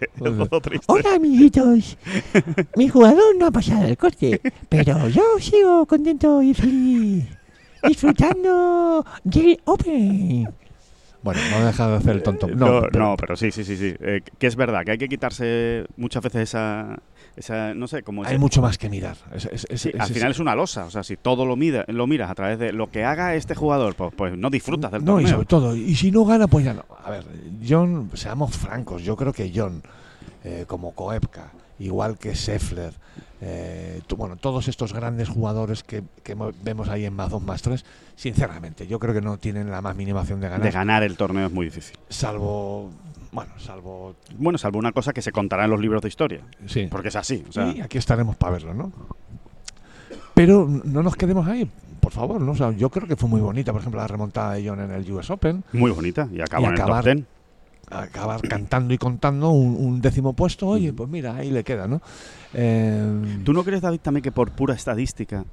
triste. 0.61 0.85
Hola, 0.87 1.15
amiguitos. 1.15 1.97
Mi 2.75 2.87
jugador 2.87 3.35
no 3.37 3.47
ha 3.47 3.51
pasado 3.51 3.85
el 3.87 3.97
corte, 3.97 4.41
pero 4.69 5.07
yo 5.09 5.23
sigo 5.39 5.85
contento 5.85 6.41
y 6.41 6.53
feliz. 6.53 7.25
Disfrutando 7.83 9.05
del 9.23 9.59
Open. 9.65 10.47
Bueno, 11.27 11.41
no 11.51 11.65
deja 11.65 11.89
de 11.89 11.95
hacer 11.97 12.15
el 12.15 12.23
tonto. 12.23 12.47
No, 12.47 12.83
no, 12.83 13.17
pero, 13.17 13.35
sí, 13.35 13.51
sí, 13.51 13.65
sí, 13.65 13.75
sí. 13.75 13.93
Eh, 13.99 14.21
que 14.39 14.47
es 14.47 14.55
verdad, 14.55 14.85
que 14.85 14.91
hay 14.91 14.97
que 14.97 15.09
quitarse 15.09 15.83
muchas 15.97 16.23
veces 16.23 16.43
esa, 16.43 16.99
esa 17.35 17.73
no 17.73 17.85
sé, 17.89 18.01
como... 18.01 18.23
Hay 18.23 18.37
mucho 18.37 18.61
más 18.61 18.77
que 18.77 18.87
mirar. 18.87 19.17
al 19.33 20.07
final 20.07 20.31
es 20.31 20.39
una 20.39 20.55
losa, 20.55 20.85
o 20.85 20.89
sea, 20.89 21.03
si 21.03 21.17
todo 21.17 21.45
lo, 21.45 21.57
mida, 21.57 21.83
lo 21.89 22.07
miras 22.07 22.31
a 22.31 22.35
través 22.35 22.59
de 22.59 22.71
lo 22.71 22.89
que 22.89 23.03
haga 23.03 23.35
este 23.35 23.55
jugador, 23.55 23.95
pues, 23.95 24.13
pues 24.15 24.37
no 24.37 24.49
disfrutas 24.49 24.89
del 24.89 25.03
No, 25.03 25.19
y 25.19 25.27
sobre 25.27 25.45
todo, 25.45 25.75
y 25.75 25.95
si 25.95 26.11
no 26.11 26.23
gana, 26.23 26.47
pues 26.47 26.63
ya 26.63 26.73
no. 26.73 26.85
A 27.03 27.11
ver, 27.11 27.25
John, 27.67 28.09
seamos 28.13 28.55
francos, 28.55 29.03
yo 29.03 29.17
creo 29.17 29.33
que 29.33 29.51
John, 29.53 29.83
eh, 30.45 30.63
como 30.65 30.93
Koepka, 30.93 31.51
igual 31.79 32.17
que 32.17 32.35
Scheffler, 32.35 32.93
eh, 33.39 34.01
bueno, 34.15 34.35
todos 34.35 34.67
estos 34.67 34.93
grandes 34.93 35.29
jugadores 35.29 35.83
que, 35.83 36.03
vemos 36.63 36.89
ahí 36.89 37.05
en 37.05 37.13
más 37.13 37.29
2, 37.29 37.43
más 37.43 37.61
3, 37.61 37.85
sinceramente, 38.15 38.87
yo 38.87 38.99
creo 38.99 39.13
que 39.13 39.21
no 39.21 39.37
tienen 39.37 39.69
la 39.69 39.81
más 39.81 39.95
mínima 39.95 40.21
opción 40.21 40.39
de 40.39 40.49
ganar. 40.49 40.63
De 40.63 40.71
ganar 40.71 41.03
el 41.03 41.17
torneo 41.17 41.45
es 41.45 41.51
muy 41.51 41.65
difícil. 41.65 41.97
Salvo, 42.09 42.89
bueno, 43.31 43.51
salvo... 43.59 44.15
Bueno, 44.37 44.57
salvo 44.57 44.79
una 44.79 44.91
cosa 44.91 45.13
que 45.13 45.21
se 45.21 45.31
contará 45.31 45.65
en 45.65 45.71
los 45.71 45.79
libros 45.79 46.01
de 46.01 46.07
historia. 46.07 46.41
Sí. 46.65 46.87
Porque 46.89 47.09
es 47.09 47.15
así. 47.15 47.43
O 47.55 47.83
aquí 47.83 47.97
estaremos 47.97 48.35
para 48.35 48.53
verlo, 48.53 48.73
¿no? 48.73 48.91
Pero 50.33 50.67
no 50.67 51.03
nos 51.03 51.15
quedemos 51.15 51.47
ahí, 51.47 51.69
por 51.99 52.11
favor, 52.11 52.41
¿no? 52.41 52.71
Yo 52.71 52.89
creo 52.89 53.07
que 53.07 53.15
fue 53.15 53.27
muy 53.29 53.41
bonita, 53.41 53.71
por 53.71 53.81
ejemplo, 53.81 53.99
la 53.99 54.07
remontada 54.07 54.53
de 54.53 54.67
John 54.67 54.79
en 54.79 54.91
el 54.91 55.11
US 55.11 55.29
Open. 55.31 55.63
Muy 55.73 55.91
bonita, 55.91 56.27
y 56.31 56.41
acabó 56.41 56.67
en 56.67 57.27
acabar 57.89 58.41
cantando 58.41 58.93
y 58.93 58.97
contando 58.97 59.51
un, 59.51 60.01
décimo 60.01 60.33
puesto, 60.33 60.67
oye, 60.67 60.93
pues 60.93 61.09
mira, 61.09 61.35
ahí 61.35 61.51
le 61.51 61.63
queda, 61.63 61.87
¿no? 61.87 62.01
Eh, 62.53 63.41
¿Tú 63.43 63.53
no 63.53 63.63
crees, 63.63 63.81
David, 63.81 63.99
también 63.99 64.23
que 64.23 64.31
por 64.31 64.51
pura 64.51 64.73
estadística 64.73 65.45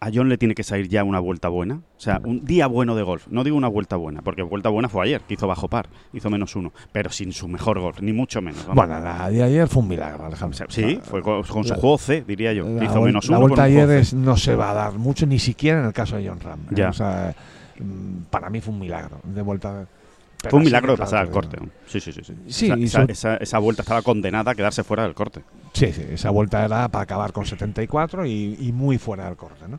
a 0.00 0.10
John 0.12 0.28
le 0.28 0.36
tiene 0.36 0.56
que 0.56 0.64
salir 0.64 0.88
ya 0.88 1.04
una 1.04 1.20
vuelta 1.20 1.48
buena? 1.48 1.76
O 1.76 2.00
sea, 2.00 2.20
un 2.24 2.44
día 2.44 2.66
bueno 2.66 2.96
de 2.96 3.02
golf. 3.04 3.28
No 3.28 3.44
digo 3.44 3.56
una 3.56 3.68
vuelta 3.68 3.94
buena, 3.96 4.20
porque 4.22 4.42
vuelta 4.42 4.68
buena 4.68 4.88
fue 4.88 5.04
ayer, 5.04 5.20
que 5.20 5.34
hizo 5.34 5.46
bajo 5.46 5.68
par, 5.68 5.88
hizo 6.12 6.28
menos 6.28 6.56
uno, 6.56 6.72
pero 6.90 7.10
sin 7.10 7.32
su 7.32 7.46
mejor 7.46 7.78
golf, 7.78 8.00
ni 8.00 8.12
mucho 8.12 8.42
menos. 8.42 8.66
Bueno, 8.74 8.98
la 8.98 9.30
de 9.30 9.42
ayer 9.42 9.68
fue 9.68 9.82
un 9.82 9.88
milagro, 9.88 10.26
Alejandro. 10.26 10.66
Sí, 10.68 10.98
fue 11.04 11.22
con, 11.22 11.44
su 11.44 11.74
juego 11.74 11.98
C, 11.98 12.24
diría 12.26 12.52
yo. 12.52 12.66
La 12.66 13.38
vuelta 13.38 13.62
ayer 13.64 13.88
es, 13.90 14.12
no 14.12 14.36
se 14.36 14.56
va 14.56 14.70
a 14.70 14.74
dar 14.74 14.94
mucho, 14.94 15.24
ni 15.24 15.38
siquiera 15.38 15.80
en 15.80 15.86
el 15.86 15.92
caso 15.92 16.16
de 16.16 16.28
John 16.28 16.40
Ram. 16.40 16.60
¿eh? 16.60 16.74
Ya. 16.74 16.88
O 16.88 16.92
sea, 16.92 17.32
mm, 17.78 18.24
para 18.28 18.50
mí 18.50 18.60
fue 18.60 18.74
un 18.74 18.80
milagro 18.80 19.20
de 19.22 19.42
vuelta. 19.42 19.82
A 19.82 20.01
fue 20.50 20.58
un 20.58 20.64
milagro 20.64 20.92
de 20.92 20.98
pasar 20.98 21.20
al 21.20 21.30
corte. 21.30 21.58
Sí, 21.86 22.00
sí, 22.00 22.12
sí. 22.12 22.22
sí. 22.48 22.72
esa, 23.08 23.58
vuelta 23.58 23.82
estaba 23.82 24.02
condenada 24.02 24.52
a 24.52 24.54
quedarse 24.54 24.82
fuera 24.82 25.04
del 25.04 25.14
corte. 25.14 25.42
Sí, 25.72 25.92
sí, 25.92 26.04
esa 26.12 26.30
vuelta 26.30 26.64
era 26.64 26.88
para 26.88 27.04
acabar 27.04 27.32
con 27.32 27.46
74 27.46 28.26
y, 28.26 28.56
y 28.60 28.72
muy 28.72 28.98
fuera 28.98 29.26
del 29.26 29.36
corte, 29.36 29.68
¿no? 29.68 29.78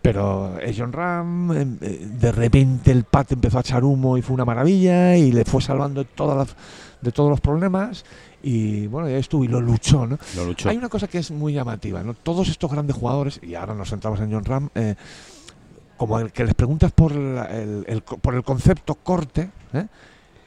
Pero 0.00 0.58
John 0.76 0.92
Ram, 0.92 1.52
eh, 1.52 1.64
de 1.64 2.32
repente 2.32 2.92
el 2.92 3.04
pat 3.04 3.32
empezó 3.32 3.58
a 3.58 3.60
echar 3.60 3.84
humo 3.84 4.16
y 4.16 4.22
fue 4.22 4.34
una 4.34 4.44
maravilla 4.44 5.16
y 5.16 5.32
le 5.32 5.44
fue 5.44 5.60
salvando 5.60 6.04
todas 6.04 6.54
de 7.00 7.12
todos 7.12 7.28
los 7.28 7.40
problemas 7.40 8.04
y 8.42 8.86
bueno, 8.86 9.08
ya 9.08 9.16
estuvo 9.16 9.44
y 9.44 9.48
lo 9.48 9.60
luchó, 9.60 10.06
¿no? 10.06 10.18
Lo 10.36 10.44
luchó. 10.44 10.68
Hay 10.68 10.76
una 10.76 10.88
cosa 10.88 11.08
que 11.08 11.18
es 11.18 11.32
muy 11.32 11.52
llamativa, 11.52 12.04
¿no? 12.04 12.14
Todos 12.14 12.48
estos 12.48 12.70
grandes 12.70 12.94
jugadores, 12.94 13.40
y 13.42 13.56
ahora 13.56 13.74
nos 13.74 13.90
centramos 13.90 14.20
en 14.20 14.32
John 14.32 14.44
Ram, 14.44 14.68
eh, 14.76 14.94
como 15.96 16.18
el 16.18 16.32
que 16.32 16.44
les 16.44 16.54
preguntas 16.54 16.92
por 16.92 17.12
el, 17.12 18.02
por 18.20 18.34
el 18.34 18.42
concepto 18.42 18.94
corte, 18.96 19.50
¿eh? 19.72 19.86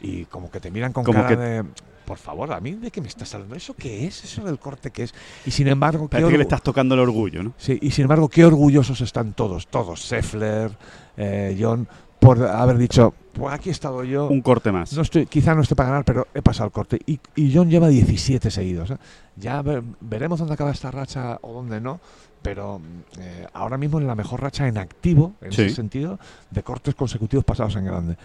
y 0.02 0.26
como 0.26 0.50
que 0.50 0.60
te 0.60 0.72
miran 0.72 0.94
con 0.94 1.04
cara 1.04 1.36
de 1.36 1.64
por 2.10 2.18
favor, 2.18 2.52
a 2.54 2.60
mí 2.60 2.72
de 2.72 2.90
qué 2.90 3.02
me 3.02 3.08
estás 3.08 3.36
hablando, 3.36 3.56
¿eso 3.56 3.76
qué 3.76 4.08
es? 4.08 4.24
¿Eso 4.24 4.44
del 4.44 4.58
corte 4.58 4.90
qué 4.90 5.04
es? 5.04 5.14
Y 5.46 5.52
sin 5.52 5.68
embargo, 5.68 6.08
Parece 6.08 6.32
que 6.32 6.38
le 6.40 6.44
estás 6.44 6.64
tocando 6.64 6.96
el 6.96 7.02
orgullo, 7.02 7.44
¿no? 7.44 7.54
Sí, 7.56 7.78
y 7.84 7.92
sin 7.92 8.02
embargo, 8.02 8.30
qué 8.30 8.44
orgullosos 8.46 9.00
están 9.02 9.34
todos, 9.34 9.68
todos, 9.68 10.02
Seffler, 10.02 10.72
eh, 11.18 11.56
John, 11.60 11.88
por 12.20 12.44
haber 12.44 12.78
dicho, 12.78 13.14
pues 13.34 13.54
aquí 13.54 13.70
he 13.70 13.72
estado 13.72 14.04
yo. 14.04 14.28
Un 14.28 14.42
corte 14.42 14.72
más. 14.72 14.94
No 14.94 15.02
estoy, 15.02 15.26
quizá 15.26 15.56
no 15.56 15.62
esté 15.62 15.76
para 15.76 15.90
ganar, 15.90 16.06
pero 16.06 16.28
he 16.34 16.42
pasado 16.42 16.68
el 16.68 16.72
corte. 16.72 17.00
Y, 17.06 17.20
John 17.54 17.70
lleva 17.70 17.88
17 17.88 18.52
seguidos. 18.52 18.92
¿eh? 18.92 18.98
Ya 19.38 19.64
veremos 20.02 20.40
dónde 20.40 20.54
acaba 20.54 20.72
esta 20.72 20.92
racha 20.92 21.38
o 21.42 21.54
dónde 21.54 21.80
no, 21.80 22.00
pero 22.42 22.82
eh, 23.18 23.48
ahora 23.54 23.78
mismo 23.78 24.00
en 24.00 24.08
la 24.08 24.16
mejor 24.16 24.42
racha 24.42 24.68
en 24.68 24.78
activo, 24.78 25.34
en 25.42 25.50
ese 25.50 25.70
sentido, 25.70 26.20
de 26.50 26.64
cortes 26.64 26.96
consecutivos 26.96 27.46
pasados 27.46 27.76
en 27.78 27.86
grande. 27.86 28.18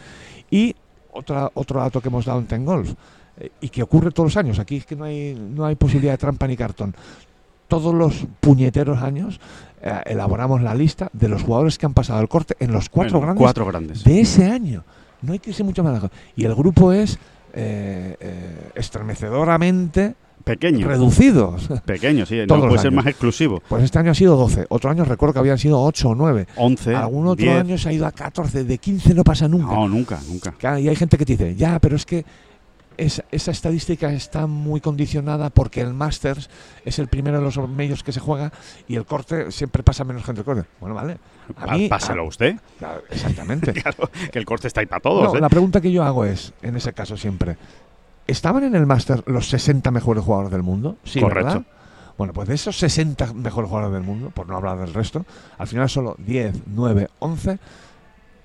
Y 0.50 0.74
otra, 1.12 1.50
otro 1.54 1.80
dato 1.80 2.00
que 2.00 2.09
hemos 2.09 2.24
dado 2.24 2.40
en 2.40 2.46
Ten 2.46 2.64
Golf, 2.64 2.92
eh, 3.38 3.50
y 3.61 3.68
que 3.68 3.83
ocurre 3.83 4.11
todos 4.11 4.35
los 4.35 4.37
años, 4.37 4.59
aquí 4.59 4.76
es 4.76 4.87
que 4.87 4.96
no 4.96 5.04
hay, 5.04 5.35
no 5.35 5.64
hay 5.64 5.76
posibilidad 5.76 6.14
de 6.14 6.18
trampa 6.18 6.46
ni 6.46 6.57
cartón. 6.57 6.94
Todos 7.74 7.92
los 7.92 8.26
puñeteros 8.38 9.02
años 9.02 9.40
eh, 9.82 10.00
elaboramos 10.06 10.62
la 10.62 10.76
lista 10.76 11.10
de 11.12 11.28
los 11.28 11.42
jugadores 11.42 11.76
que 11.76 11.87
han 11.87 11.94
pasado 11.94 12.20
el 12.20 12.28
corte 12.28 12.54
en 12.60 12.70
los 12.70 12.88
cuatro, 12.88 13.20
grandes, 13.20 13.40
cuatro 13.40 13.66
grandes 13.66 14.04
de 14.04 14.20
ese 14.20 14.46
año. 14.46 14.84
No 15.22 15.32
hay 15.32 15.40
que 15.40 15.50
irse 15.50 15.64
mucho 15.64 15.82
más. 15.82 16.00
Y 16.37 16.44
el 16.44 16.54
grupo 16.54 16.92
es 16.92 17.18
estremecedoramente 18.74 20.14
pequeños. 20.44 20.87
Reducidos. 20.88 21.68
Pequeños, 21.84 22.28
sí. 22.28 22.38
no 22.48 22.60
puede 22.60 22.78
ser 22.78 22.92
más 22.92 23.06
exclusivo. 23.06 23.60
Pues 23.68 23.82
este 23.82 23.98
año 23.98 24.12
ha 24.12 24.14
sido 24.14 24.37
12. 24.37 24.66
Otro 24.68 24.90
año 24.90 25.04
recuerdo 25.04 25.32
que 25.32 25.38
habían 25.40 25.58
sido 25.58 25.82
8 25.82 26.10
o 26.10 26.14
9. 26.14 26.46
11. 26.56 26.94
Algún 26.94 27.26
otro 27.26 27.50
año 27.50 27.76
se 27.76 27.88
ha 27.88 27.92
ido 27.92 28.06
a 28.06 28.12
14. 28.12 28.62
De 28.62 28.78
15 28.78 29.14
no 29.14 29.24
pasa 29.24 29.48
nunca. 29.48 29.74
No, 29.74 29.88
nunca, 29.88 30.20
nunca. 30.28 30.78
y 30.78 30.88
hay 30.88 30.94
gente 30.94 31.18
que 31.18 31.24
te 31.24 31.32
dice, 31.32 31.56
ya, 31.56 31.80
pero 31.80 31.96
es 31.96 32.06
que 32.06 32.24
esa, 32.96 33.24
esa, 33.30 33.50
estadística 33.50 34.12
está 34.12 34.46
muy 34.46 34.80
condicionada 34.80 35.50
porque 35.50 35.80
el 35.80 35.94
Masters 35.94 36.50
es 36.85 36.98
el 36.98 37.09
primero 37.09 37.38
de 37.38 37.44
los 37.44 37.57
medios 37.68 38.02
que 38.02 38.12
se 38.12 38.20
juega 38.20 38.52
y 38.88 38.96
el 38.96 39.04
corte 39.04 39.50
siempre 39.50 39.83
pasa 39.83 40.04
menos 40.04 40.24
gente 40.24 40.40
el 40.40 40.44
corte. 40.44 40.68
Bueno, 40.80 40.94
vale. 40.94 41.18
A 41.57 41.76
mí, 41.76 41.88
Páselo 41.88 42.22
a 42.22 42.26
usted. 42.26 42.57
exactamente. 43.11 43.72
claro, 43.83 44.11
que 44.33 44.38
el 44.38 44.44
corte 44.44 44.68
está 44.68 44.80
ahí 44.80 44.87
para 44.87 45.00
todos. 45.00 45.35
¿eh? 45.35 45.40
La 45.40 45.48
pregunta 45.48 45.80
que 45.80 45.92
yo 45.92 46.02
hago 46.02 46.24
es, 46.24 46.52
en 46.62 46.76
ese 46.76 46.92
caso 46.92 47.16
siempre, 47.16 47.57
¿estaban 48.26 48.64
en 48.64 48.74
el 48.74 48.87
Masters 48.87 49.22
los 49.26 49.48
60 49.48 49.90
mejores 49.90 50.24
jugadores 50.24 50.52
del 50.52 50.62
mundo? 50.62 50.96
Sí, 51.04 51.20
Correcto. 51.20 51.64
Bueno, 52.16 52.33
pues 52.33 52.46
de 52.46 52.54
esos 52.54 52.78
60 52.78 53.35
mejores 53.35 53.68
jugadores 53.68 53.92
del 53.92 54.04
mundo, 54.04 54.30
por 54.30 54.46
no 54.46 54.57
hablar 54.57 54.78
del 54.78 54.94
resto, 54.94 55.26
al 55.59 55.66
final 55.66 55.88
solo 55.90 56.14
10, 56.18 56.62
9, 56.66 57.09
11 57.18 57.59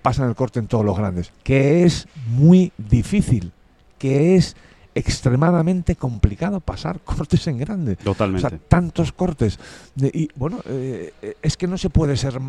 pasan 0.02 0.28
el 0.28 0.36
corte 0.36 0.60
en 0.60 0.68
todos 0.68 0.84
los 0.84 0.98
grandes, 0.98 1.32
que 1.44 1.84
es 1.84 2.08
muy 2.28 2.72
difícil 2.78 3.52
que 4.00 4.36
es 4.36 4.56
extremadamente 4.96 5.96
complicado 5.96 6.60
pasar 6.60 7.00
cortes 7.04 7.46
en 7.48 7.58
grande. 7.58 7.96
Totalmente. 7.96 8.48
O 8.48 8.50
sea, 8.50 8.60
tantos 8.68 9.12
cortes. 9.12 9.60
y 9.96 10.30
bueno, 10.36 10.60
eh, 10.66 11.14
es 11.42 11.58
que 11.58 11.68
no 11.68 11.78
se 11.78 11.90
puede 11.90 12.18
ser 12.18 12.40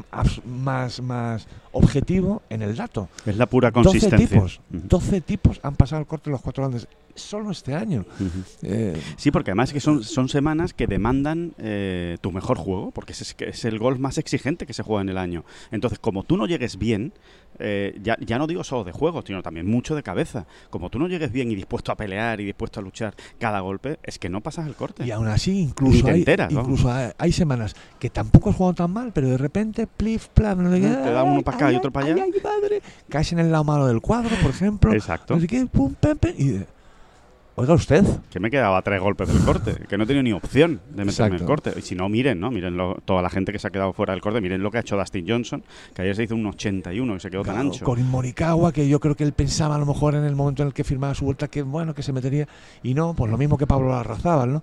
más, 0.46 1.02
más 1.02 1.46
objetivo 1.72 2.42
en 2.48 2.62
el 2.62 2.76
dato. 2.76 3.08
Es 3.26 3.36
la 3.36 3.46
pura 3.46 3.70
consistencia. 3.70 4.18
12 4.18 4.28
tipos, 4.28 4.60
12 4.70 5.20
tipos 5.20 5.60
han 5.62 5.76
pasado 5.76 6.00
el 6.00 6.06
corte 6.06 6.30
en 6.30 6.32
los 6.32 6.40
cuatro 6.40 6.64
grandes 6.64 6.88
solo 7.20 7.50
este 7.50 7.74
año. 7.74 8.04
Eh, 8.62 9.00
sí, 9.16 9.30
porque 9.30 9.50
además 9.50 9.72
que 9.72 9.80
son, 9.80 10.02
son 10.02 10.28
semanas 10.28 10.74
que 10.74 10.86
demandan 10.86 11.54
eh, 11.58 12.18
tu 12.20 12.32
mejor 12.32 12.58
juego, 12.58 12.90
porque 12.90 13.12
es, 13.12 13.36
es 13.38 13.64
el 13.64 13.78
golf 13.78 13.98
más 13.98 14.18
exigente 14.18 14.66
que 14.66 14.72
se 14.72 14.82
juega 14.82 15.02
en 15.02 15.08
el 15.08 15.18
año. 15.18 15.44
Entonces, 15.70 15.98
como 15.98 16.24
tú 16.24 16.36
no 16.36 16.46
llegues 16.46 16.78
bien, 16.78 17.12
eh, 17.58 17.98
ya, 18.02 18.16
ya, 18.20 18.38
no 18.38 18.46
digo 18.46 18.64
solo 18.64 18.84
de 18.84 18.92
juego, 18.92 19.22
sino 19.22 19.42
también 19.42 19.66
mucho 19.66 19.94
de 19.94 20.02
cabeza. 20.02 20.46
Como 20.70 20.88
tú 20.88 20.98
no 20.98 21.08
llegues 21.08 21.30
bien 21.30 21.50
y 21.50 21.54
dispuesto 21.54 21.92
a 21.92 21.96
pelear 21.96 22.40
y 22.40 22.44
dispuesto 22.44 22.80
a 22.80 22.82
luchar 22.82 23.14
cada 23.38 23.60
golpe, 23.60 23.98
es 24.02 24.18
que 24.18 24.30
no 24.30 24.40
pasas 24.40 24.66
el 24.66 24.74
corte. 24.74 25.04
Y 25.04 25.10
aún 25.10 25.28
así, 25.28 25.60
incluso, 25.60 26.06
hay, 26.06 26.24
incluso 26.50 26.90
hay, 27.18 27.32
semanas 27.32 27.74
que 27.98 28.08
tampoco 28.08 28.50
has 28.50 28.56
jugado 28.56 28.74
tan 28.74 28.92
mal, 28.92 29.12
pero 29.12 29.28
de 29.28 29.36
repente, 29.36 29.86
plif, 29.86 30.28
plaf, 30.28 30.58
no 30.58 30.70
te 30.70 30.80
da 30.80 31.22
uno 31.22 31.42
para 31.42 31.56
acá 31.56 31.72
y 31.72 31.76
otro 31.76 31.90
para 31.90 32.06
allá. 32.06 32.24
Caes 33.08 33.32
en 33.32 33.40
el 33.40 33.52
lado 33.52 33.64
malo 33.64 33.86
del 33.86 34.00
cuadro, 34.00 34.34
por 34.40 34.50
ejemplo. 34.50 34.92
Exacto. 34.94 35.38
pum, 35.72 35.94
y 36.38 36.60
Oiga 37.60 37.74
usted. 37.74 38.02
Que 38.30 38.40
me 38.40 38.50
quedaba 38.50 38.80
tres 38.80 39.02
golpes 39.02 39.28
del 39.28 39.44
corte, 39.44 39.74
que 39.86 39.98
no 39.98 40.06
tenía 40.06 40.22
ni 40.22 40.32
opción 40.32 40.80
de 40.94 41.04
meterme 41.04 41.36
el 41.36 41.44
corte. 41.44 41.74
Y 41.76 41.82
si 41.82 41.94
no, 41.94 42.08
miren, 42.08 42.40
¿no? 42.40 42.50
Miren 42.50 42.74
toda 43.04 43.20
la 43.20 43.28
gente 43.28 43.52
que 43.52 43.58
se 43.58 43.68
ha 43.68 43.70
quedado 43.70 43.92
fuera 43.92 44.14
del 44.14 44.22
corte, 44.22 44.40
miren 44.40 44.62
lo 44.62 44.70
que 44.70 44.78
ha 44.78 44.80
hecho 44.80 44.96
Dustin 44.96 45.26
Johnson, 45.28 45.62
que 45.94 46.00
ayer 46.00 46.16
se 46.16 46.22
hizo 46.22 46.34
un 46.36 46.46
81 46.46 47.16
y 47.16 47.20
se 47.20 47.30
quedó 47.30 47.42
tan 47.42 47.58
ancho. 47.58 47.84
Corin 47.84 48.08
Morikawa, 48.08 48.72
que 48.72 48.88
yo 48.88 48.98
creo 48.98 49.14
que 49.14 49.24
él 49.24 49.34
pensaba 49.34 49.74
a 49.74 49.78
lo 49.78 49.84
mejor 49.84 50.14
en 50.14 50.24
el 50.24 50.36
momento 50.36 50.62
en 50.62 50.68
el 50.68 50.72
que 50.72 50.84
firmaba 50.84 51.14
su 51.14 51.26
vuelta 51.26 51.48
que 51.48 51.60
bueno, 51.60 51.94
que 51.94 52.02
se 52.02 52.14
metería 52.14 52.48
y 52.82 52.94
no, 52.94 53.12
pues 53.12 53.30
lo 53.30 53.36
mismo 53.36 53.58
que 53.58 53.66
Pablo 53.66 53.90
Larrazábal, 53.90 54.54
¿no? 54.54 54.62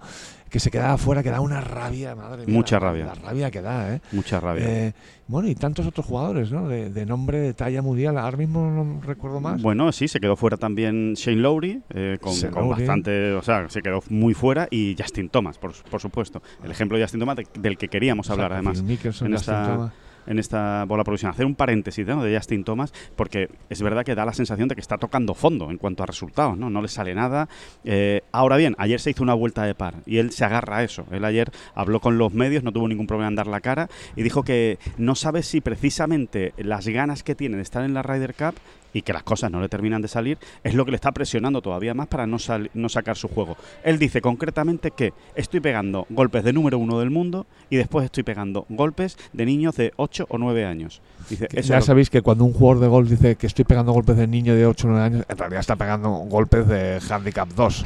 Que 0.50 0.60
se 0.60 0.72
quedaba 0.72 0.98
fuera, 0.98 1.24
que 1.24 1.30
da 1.30 1.42
una 1.42 1.62
rabia, 1.62 2.16
madre 2.16 2.46
mía. 2.46 2.56
Mucha 2.56 2.80
rabia. 2.80 3.06
La 3.06 3.16
rabia 3.16 3.52
que 3.52 3.62
da, 3.62 3.96
¿eh? 3.96 4.02
Mucha 4.12 4.40
rabia. 4.40 4.66
Eh, 4.68 4.94
bueno, 5.28 5.50
y 5.50 5.56
tantos 5.56 5.86
otros 5.86 6.06
jugadores, 6.06 6.52
¿no? 6.52 6.68
De, 6.68 7.06
nombre, 7.06 7.40
de 7.40 7.54
talla 7.54 7.82
mundial, 7.82 8.18
ahora 8.18 8.38
mismo 8.38 8.70
no 8.70 9.02
recuerdo 9.02 9.42
más. 9.42 9.62
Bueno, 9.62 9.92
sí, 9.92 10.08
se 10.08 10.20
quedó 10.20 10.36
fuera 10.36 10.58
también 10.58 11.16
Shane 11.16 11.42
Lowry, 11.42 11.82
eh, 11.94 12.18
con, 12.22 12.70
bastante, 12.70 13.34
o 13.34 13.42
sea, 13.42 13.68
se 13.70 13.82
quedó 13.82 14.02
muy 14.10 14.34
fuera, 14.34 14.68
y 14.72 14.96
Justin 14.98 15.30
Thomas, 15.30 15.58
por, 15.58 15.74
por 15.90 16.00
supuesto. 16.00 16.42
El 16.64 16.72
ejemplo 16.72 16.98
de 16.98 17.04
Justin 17.04 17.20
Thomas, 17.20 17.38
del 17.60 17.78
que 17.78 17.90
queríamos 17.90 18.30
hablar, 18.30 18.54
además. 18.54 18.82
en 19.22 19.34
esta, 19.34 19.92
en 20.28 20.40
esta 20.40 20.86
bola 20.86 21.04
provisional. 21.04 21.34
Hacer 21.34 21.46
un 21.46 21.56
paréntesis 21.56 22.06
¿no? 22.06 22.24
de 22.24 22.36
Justin 22.36 22.64
Thomas, 22.64 22.94
porque 23.16 23.50
es 23.70 23.82
verdad 23.82 24.06
que 24.06 24.16
da 24.16 24.26
la 24.26 24.34
sensación 24.34 24.68
de 24.68 24.76
que 24.76 24.82
está 24.82 24.98
tocando 24.98 25.34
fondo 25.34 25.72
en 25.72 25.78
cuanto 25.78 26.04
a 26.04 26.06
resultados, 26.06 26.58
¿no? 26.58 26.70
No 26.70 26.82
le 26.82 26.88
sale 26.88 27.16
nada. 27.16 27.48
Eh, 27.84 28.22
ahora 28.32 28.58
bien, 28.58 28.76
ayer 28.78 29.00
se 29.00 29.12
hizo 29.12 29.24
una 29.24 29.34
vuelta 29.34 29.64
de 29.64 29.76
par 29.76 29.96
y 30.06 30.18
él 30.18 30.32
se 30.32 30.46
agarra 30.46 30.78
a 30.78 30.84
eso. 30.84 31.06
Él 31.12 31.26
ayer 31.26 31.52
habló 31.76 32.00
con 32.00 32.18
los 32.18 32.34
medios, 32.34 32.64
no 32.64 32.72
tuvo 32.72 32.88
ningún 32.88 33.08
problema 33.08 33.30
en 33.30 33.36
dar 33.36 33.48
la 33.48 33.62
cara 33.62 33.90
y 34.16 34.24
dijo 34.24 34.44
que 34.44 34.78
no 34.98 35.16
sabe 35.16 35.44
si 35.44 35.62
precisamente 35.62 36.54
las 36.58 36.88
ganas 36.88 37.24
que 37.24 37.36
tiene 37.36 37.58
de 37.58 37.64
estar 37.64 37.84
en 37.84 37.94
la 37.94 38.04
Ryder 38.04 38.34
Cup 38.34 38.56
y 38.98 39.04
que 39.04 39.14
las 39.14 39.22
cosas 39.22 39.52
no 39.52 39.62
le 39.62 39.70
terminan 39.70 40.02
de 40.02 40.08
salir, 40.08 40.40
es 40.64 40.74
lo 40.74 40.84
que 40.84 40.92
le 40.92 40.96
está 40.96 41.12
presionando 41.12 41.62
todavía 41.62 41.94
más 41.94 42.08
para 42.08 42.26
no, 42.26 42.38
no 42.74 42.90
sacar 42.90 43.16
su 43.16 43.28
juego. 43.28 43.56
Él 43.84 44.00
dice 44.00 44.22
concretamente 44.22 44.90
que 44.90 45.14
estoy 45.36 45.60
pegando 45.60 46.08
golpes 46.10 46.44
de 46.44 46.52
número 46.52 46.80
uno 46.80 47.00
del 47.00 47.12
mundo 47.12 47.46
y 47.70 47.76
después 47.76 48.06
estoy 48.06 48.24
pegando 48.24 48.66
golpes 48.70 49.18
de 49.34 49.46
niños 49.46 49.76
de 49.76 49.94
8 49.98 50.26
o 50.30 50.38
9 50.40 50.66
años. 50.66 51.02
Dice, 51.30 51.48
ya 51.62 51.82
sabéis 51.82 52.10
que 52.10 52.24
cuando 52.24 52.44
un 52.44 52.54
jugador 52.54 52.82
de 52.82 52.88
golf 52.88 53.10
dice 53.10 53.36
que 53.36 53.46
estoy 53.46 53.66
pegando 53.66 53.92
golpes 53.92 54.18
de 54.18 54.26
niño 54.26 54.56
de 54.56 54.66
8 54.66 54.88
o 54.88 54.92
9 54.92 55.06
años, 55.06 55.26
en 55.30 55.38
realidad 55.38 55.60
está 55.60 55.76
pegando 55.76 56.10
golpes 56.10 56.68
de 56.68 57.00
handicap 57.08 57.48
2. 57.50 57.86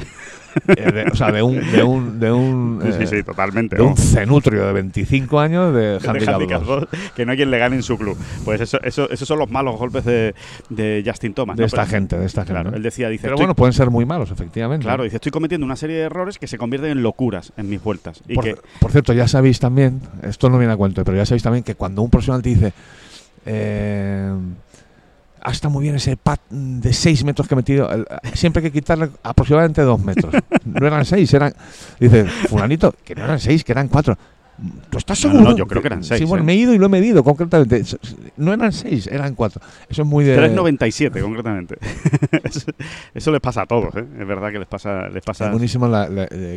Eh, 0.68 1.04
o 1.10 1.16
sea, 1.16 1.32
de 1.32 1.42
un, 1.42 1.60
de 1.72 1.82
un, 1.82 2.20
de 2.20 2.32
un, 2.32 2.82
sí, 2.98 3.06
sí, 3.06 3.22
totalmente, 3.22 3.76
de 3.76 3.82
un 3.82 3.96
cenutrio 3.96 4.66
de 4.66 4.72
25 4.72 5.40
años 5.40 5.74
de 5.74 5.98
handicap, 6.06 6.62
2. 6.62 6.88
Que 7.14 7.24
no 7.24 7.32
hay 7.32 7.36
quien 7.36 7.50
le 7.50 7.58
gane 7.58 7.76
en 7.76 7.82
su 7.82 7.96
club. 7.98 8.16
Pues 8.44 8.60
eso, 8.60 8.78
eso, 8.82 9.10
esos 9.10 9.26
son 9.26 9.38
los 9.38 9.50
malos 9.50 9.76
golpes 9.76 10.04
de, 10.04 10.34
de 10.68 11.02
Justin 11.06 11.34
Thomas. 11.34 11.56
De 11.56 11.64
esta 11.64 11.86
gente, 11.86 12.18
de 12.18 12.26
esta 12.26 12.42
gente. 12.44 12.52
Claro, 12.52 12.76
él 12.76 12.82
decía, 12.82 13.08
dice. 13.08 13.24
Pero 13.24 13.36
bueno, 13.36 13.54
pueden 13.54 13.72
ser 13.72 13.90
muy 13.90 14.04
malos, 14.04 14.30
efectivamente. 14.30 14.84
Claro, 14.84 15.04
dice, 15.04 15.16
estoy 15.16 15.32
cometiendo 15.32 15.64
una 15.64 15.76
serie 15.76 15.96
de 15.96 16.02
errores 16.02 16.38
que 16.38 16.46
se 16.46 16.58
convierten 16.58 16.90
en 16.90 17.02
locuras 17.02 17.52
en 17.56 17.68
mis 17.68 17.82
vueltas. 17.82 18.22
Y 18.28 18.34
por, 18.34 18.44
que, 18.44 18.56
por 18.80 18.92
cierto, 18.92 19.12
ya 19.12 19.28
sabéis 19.28 19.60
también, 19.60 20.00
esto 20.22 20.50
no 20.50 20.58
viene 20.58 20.72
a 20.72 20.76
cuento, 20.76 21.04
pero 21.04 21.16
ya 21.16 21.26
sabéis 21.26 21.42
también 21.42 21.64
que 21.64 21.74
cuando 21.74 22.02
un 22.02 22.10
profesional 22.10 22.42
te 22.42 22.48
dice. 22.50 22.72
Eh, 23.44 24.32
hasta 25.42 25.68
muy 25.68 25.82
bien 25.82 25.96
ese 25.96 26.16
pat 26.16 26.40
de 26.50 26.92
6 26.92 27.24
metros 27.24 27.48
que 27.48 27.54
he 27.54 27.56
metido. 27.56 27.88
Siempre 28.34 28.60
hay 28.60 28.70
que 28.70 28.80
quitarle 28.80 29.10
aproximadamente 29.22 29.82
2 29.82 30.04
metros. 30.04 30.34
No 30.64 30.86
eran 30.86 31.04
6, 31.04 31.34
eran. 31.34 31.54
Dice, 31.98 32.24
Fulanito, 32.24 32.94
que 33.04 33.14
no 33.14 33.24
eran 33.24 33.40
6, 33.40 33.64
que 33.64 33.72
eran 33.72 33.88
4. 33.88 34.16
¿Tú 34.90 34.98
estás 34.98 35.18
seguro? 35.18 35.42
No, 35.42 35.56
yo 35.56 35.66
creo 35.66 35.82
que 35.82 35.88
eran 35.88 36.04
6. 36.04 36.20
Sí, 36.20 36.24
bueno, 36.24 36.42
¿eh? 36.42 36.46
me 36.46 36.52
he 36.52 36.56
ido 36.56 36.72
y 36.72 36.78
lo 36.78 36.86
he 36.86 36.88
medido 36.88 37.24
concretamente. 37.24 37.82
No 38.36 38.52
eran 38.52 38.72
6, 38.72 39.08
eran 39.08 39.34
4. 39.34 39.60
Eso 39.88 40.02
es 40.02 40.08
muy 40.08 40.24
de. 40.24 40.38
3,97 40.38 41.20
concretamente. 41.20 41.78
eso, 43.14 43.32
les 43.32 43.40
pasa 43.40 43.62
a 43.62 43.66
todos, 43.66 43.94
¿eh? 43.96 44.04
Es 44.18 44.26
verdad 44.26 44.52
que 44.52 44.60
les 44.60 44.68
pasa. 44.68 45.08
Les 45.08 45.22
pasa... 45.22 45.46
Es 45.46 45.50
buenísimo 45.50 45.88
la, 45.88 46.08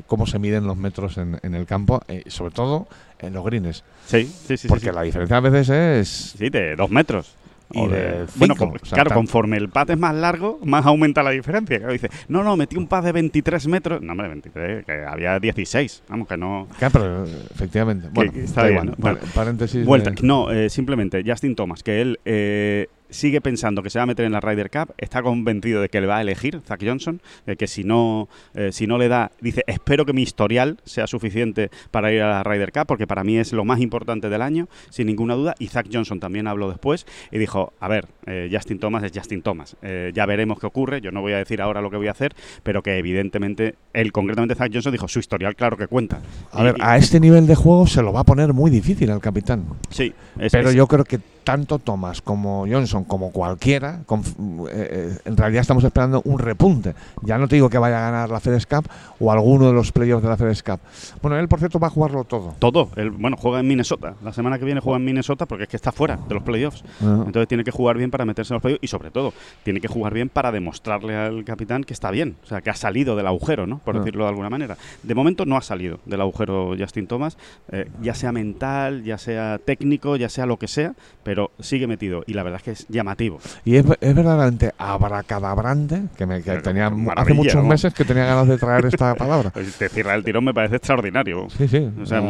cómo 0.06 0.28
se 0.28 0.38
miden 0.40 0.68
los 0.68 0.78
metros 0.78 1.18
en, 1.18 1.40
en 1.42 1.56
el 1.56 1.66
campo, 1.66 2.02
eh, 2.08 2.24
sobre 2.28 2.54
todo 2.54 2.88
en 3.20 3.34
los 3.34 3.44
greens. 3.44 3.84
Sí, 4.06 4.32
sí, 4.48 4.58
sí. 4.58 4.68
Porque 4.68 4.92
la 4.92 5.02
diferencia 5.02 5.38
a 5.38 5.42
veces 5.42 5.70
es. 5.70 6.36
Sí, 6.38 6.50
de 6.50 6.76
2 6.76 6.90
metros 6.92 7.36
bueno, 7.70 8.56
claro, 8.90 9.12
conforme 9.14 9.58
el 9.58 9.70
pad 9.70 9.92
es 9.92 9.98
más 9.98 10.16
largo, 10.16 10.60
más 10.64 10.86
aumenta 10.86 11.24
la 11.24 11.32
diferencia. 11.32 11.78
Claro, 11.78 11.94
dice, 11.94 12.10
no, 12.28 12.44
no, 12.44 12.56
metí 12.56 12.78
un 12.78 12.88
pad 12.88 13.04
de 13.04 13.12
23 13.12 13.68
metros. 13.68 14.02
No, 14.02 14.12
hombre, 14.14 14.28
23, 14.30 14.86
que 14.86 15.06
había 15.06 15.40
16. 15.40 16.04
Vamos, 16.10 16.28
que 16.28 16.38
no. 16.38 16.68
Claro, 16.78 16.92
pero 16.94 17.24
efectivamente. 17.24 18.08
Bueno, 18.12 18.32
está 18.36 18.68
bien. 18.68 18.94
paréntesis. 19.34 19.86
Vuelta. 19.86 20.14
No, 20.22 20.52
eh, 20.52 20.70
simplemente 20.70 21.24
Justin 21.26 21.56
Thomas, 21.56 21.84
que 21.84 22.02
él 22.02 22.20
eh, 22.26 22.88
sigue 23.10 23.42
pensando 23.42 23.84
que 23.84 23.90
se 23.90 24.00
va 24.00 24.04
a 24.04 24.06
meter 24.06 24.26
en 24.26 24.32
la 24.32 24.40
Ryder 24.40 24.70
Cup, 24.70 24.94
está 24.98 25.22
convencido 25.22 25.82
de 25.82 25.90
que 25.90 26.02
le 26.02 26.08
va 26.08 26.18
a 26.18 26.22
elegir 26.22 26.62
Zach 26.66 26.82
Johnson, 26.84 27.22
de 27.46 27.56
que 27.56 27.68
si 27.68 27.84
no, 27.84 28.28
eh, 28.54 28.72
si 28.72 28.88
no 28.88 28.98
le 28.98 29.08
da, 29.08 29.32
dice, 29.42 29.64
espero 29.68 30.06
que 30.06 30.14
mi 30.14 30.22
historial 30.22 30.78
sea 30.84 31.08
suficiente 31.08 31.70
para 31.92 32.12
ir 32.12 32.22
a 32.22 32.30
la 32.30 32.44
Ryder 32.44 32.72
Cup, 32.72 32.86
porque 32.88 33.08
para 33.08 33.24
mí 33.24 33.38
es 33.38 33.54
lo 33.54 33.66
más 33.66 33.80
importante 33.80 34.30
del 34.30 34.42
año, 34.42 34.68
sin 34.90 35.08
ninguna 35.08 35.36
duda, 35.36 35.56
y 35.60 35.68
Zach 35.68 35.88
Johnson 35.92 36.20
también 36.20 36.48
habló 36.48 36.70
después 36.70 37.06
y 37.32 37.38
dijo, 37.38 37.74
a 37.80 37.88
ver, 37.88 38.08
eh, 38.26 38.50
Justin 38.52 38.80
Thomas 38.80 39.04
es 39.04 39.12
Justin 39.14 39.42
Thomas, 39.42 39.76
eh, 39.82 40.12
ya 40.14 40.26
veremos 40.26 40.60
qué 40.60 40.68
ocurre, 40.68 41.02
yo 41.02 41.12
no 41.12 41.22
voy 41.22 41.34
a 41.34 41.38
decir 41.38 41.62
ahora 41.62 41.82
lo 41.82 41.90
que 41.90 41.98
voy 41.98 42.08
a 42.08 42.12
hacer, 42.12 42.36
pero 42.64 42.82
que 42.82 42.98
evidentemente, 42.98 43.76
él 43.94 44.12
concretamente 44.12 44.56
Zach 44.56 44.72
Johnson 44.72 44.92
dijo, 44.92 45.08
su 45.08 45.20
historial 45.20 45.56
claro 45.56 45.78
que 45.78 45.88
cuenta. 45.88 46.22
A 46.52 46.64
ver, 46.64 46.76
a 46.80 46.98
este 46.98 47.20
nivel 47.20 47.48
de 47.48 47.56
juego 47.56 47.88
se 47.88 48.02
lo 48.02 48.14
va 48.14 48.22
a 48.22 48.24
poner 48.24 48.54
muy 48.54 48.72
difícil 48.72 49.12
al 49.12 49.22
capitán. 49.22 49.66
Sí, 49.90 50.14
pero 50.52 50.72
yo 50.72 50.88
creo 50.88 51.04
que 51.04 51.20
tanto 51.46 51.80
Thomas 51.80 52.22
como 52.22 52.66
Johnson, 52.68 52.95
como 53.04 53.32
cualquiera, 53.32 54.02
eh, 54.10 54.66
eh, 54.70 55.18
en 55.26 55.38
realidad 55.38 55.62
estamos 55.62 55.84
esperando 55.84 56.22
un 56.26 56.40
repunte. 56.40 56.96
Ya 57.22 57.38
no 57.38 57.48
te 57.48 57.56
digo 57.56 57.70
que 57.70 57.78
vaya 57.78 57.98
a 57.98 58.12
ganar 58.12 58.30
la 58.30 58.40
FedEx 58.40 58.66
Cup 58.66 58.88
o 59.20 59.32
alguno 59.32 59.68
de 59.68 59.74
los 59.74 59.92
playoffs 59.92 60.24
de 60.24 60.30
la 60.30 60.38
FedEx 60.38 60.64
Cup. 60.64 60.80
Bueno, 61.22 61.38
él, 61.38 61.48
por 61.48 61.60
cierto, 61.60 61.80
va 61.80 61.88
a 61.88 61.90
jugarlo 61.90 62.24
todo. 62.24 62.56
Todo. 62.60 62.90
Él, 62.96 63.12
bueno, 63.12 63.38
juega 63.38 63.60
en 63.60 63.68
Minnesota. 63.68 64.16
La 64.24 64.34
semana 64.34 64.58
que 64.60 64.66
viene 64.66 64.80
juega 64.80 64.98
en 64.98 65.06
Minnesota 65.06 65.46
porque 65.46 65.64
es 65.64 65.70
que 65.70 65.76
está 65.76 65.92
fuera 65.92 66.18
de 66.28 66.34
los 66.34 66.44
playoffs. 66.44 66.84
Ah. 67.02 67.24
Entonces 67.26 67.48
tiene 67.48 67.64
que 67.64 67.72
jugar 67.72 67.98
bien 67.98 68.12
para 68.12 68.26
meterse 68.26 68.54
en 68.54 68.56
los 68.56 68.62
playoffs 68.62 68.84
y, 68.84 68.88
sobre 68.88 69.12
todo, 69.12 69.34
tiene 69.64 69.82
que 69.82 69.88
jugar 69.88 70.14
bien 70.14 70.30
para 70.30 70.52
demostrarle 70.52 71.16
al 71.16 71.44
capitán 71.44 71.84
que 71.84 71.94
está 71.94 72.12
bien. 72.12 72.38
O 72.44 72.48
sea, 72.48 72.62
que 72.62 72.70
ha 72.70 72.76
salido 72.76 73.16
del 73.16 73.28
agujero, 73.28 73.68
¿no? 73.68 73.80
Por 73.80 73.96
ah. 73.96 74.00
decirlo 74.00 74.24
de 74.24 74.30
alguna 74.30 74.50
manera. 74.50 74.78
De 75.04 75.16
momento 75.16 75.46
no 75.46 75.58
ha 75.58 75.62
salido 75.62 76.00
del 76.06 76.22
agujero 76.22 76.76
Justin 76.78 77.08
Thomas, 77.08 77.38
eh, 77.72 77.90
ya 78.02 78.14
sea 78.14 78.32
mental, 78.32 79.04
ya 79.04 79.18
sea 79.18 79.60
técnico, 79.64 80.16
ya 80.16 80.30
sea 80.30 80.46
lo 80.46 80.58
que 80.58 80.68
sea, 80.68 80.94
pero 81.24 81.52
sigue 81.60 81.88
metido. 81.88 82.24
Y 82.28 82.34
la 82.34 82.44
verdad 82.44 82.62
es 82.64 82.85
que 82.85 82.85
es 82.88 82.94
llamativo. 82.94 83.40
Y 83.64 83.76
es, 83.76 83.86
es 84.00 84.16
verdaderamente 84.16 84.74
abracadabrante, 84.78 86.04
que, 86.18 86.26
me, 86.26 86.42
que 86.42 86.58
tenía 86.58 86.92
hace 87.16 87.34
muchos 87.34 87.64
meses 87.64 87.94
que 87.94 88.06
tenía 88.06 88.26
ganas 88.26 88.48
de 88.48 88.58
traer 88.58 88.86
esta 88.86 89.16
palabra. 89.16 89.52
Decirla 89.56 90.16
el 90.16 90.24
tirón 90.24 90.44
me 90.44 90.54
parece 90.54 90.78
extraordinario. 90.78 91.48
Sí, 91.58 91.68
sí. 91.68 91.90
O 92.02 92.06
sea, 92.06 92.22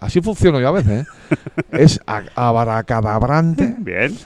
así 0.00 0.20
funciono 0.20 0.60
yo 0.60 0.68
a 0.68 0.72
veces. 0.72 1.06
¿eh? 1.06 1.36
es 1.72 2.00
abracadabrante. 2.34 3.74
Bien. 3.78 4.16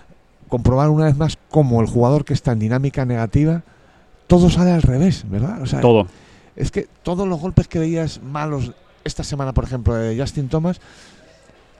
Comprobar 0.49 0.88
una 0.88 1.07
vez 1.07 1.17
más 1.17 1.38
cómo 1.51 1.81
el 1.81 1.87
jugador 1.87 2.25
que 2.25 2.33
está 2.33 2.53
en 2.53 2.61
dinámica 2.61 3.05
negativa, 3.05 3.62
todo 4.27 4.49
sale 4.51 4.71
al 4.71 4.83
revés, 4.83 5.25
¿verdad? 5.29 5.61
O 5.61 5.67
sea, 5.67 5.81
todo. 5.81 6.09
Es 6.57 6.71
que 6.71 6.88
todos 7.03 7.29
los 7.29 7.38
golpes 7.38 7.69
que 7.69 7.79
veías 7.79 8.21
malos 8.23 8.73
esta 9.05 9.23
semana, 9.25 9.53
por 9.53 9.64
ejemplo, 9.64 9.95
de 9.95 10.19
Justin 10.19 10.49
Thomas, 10.49 10.81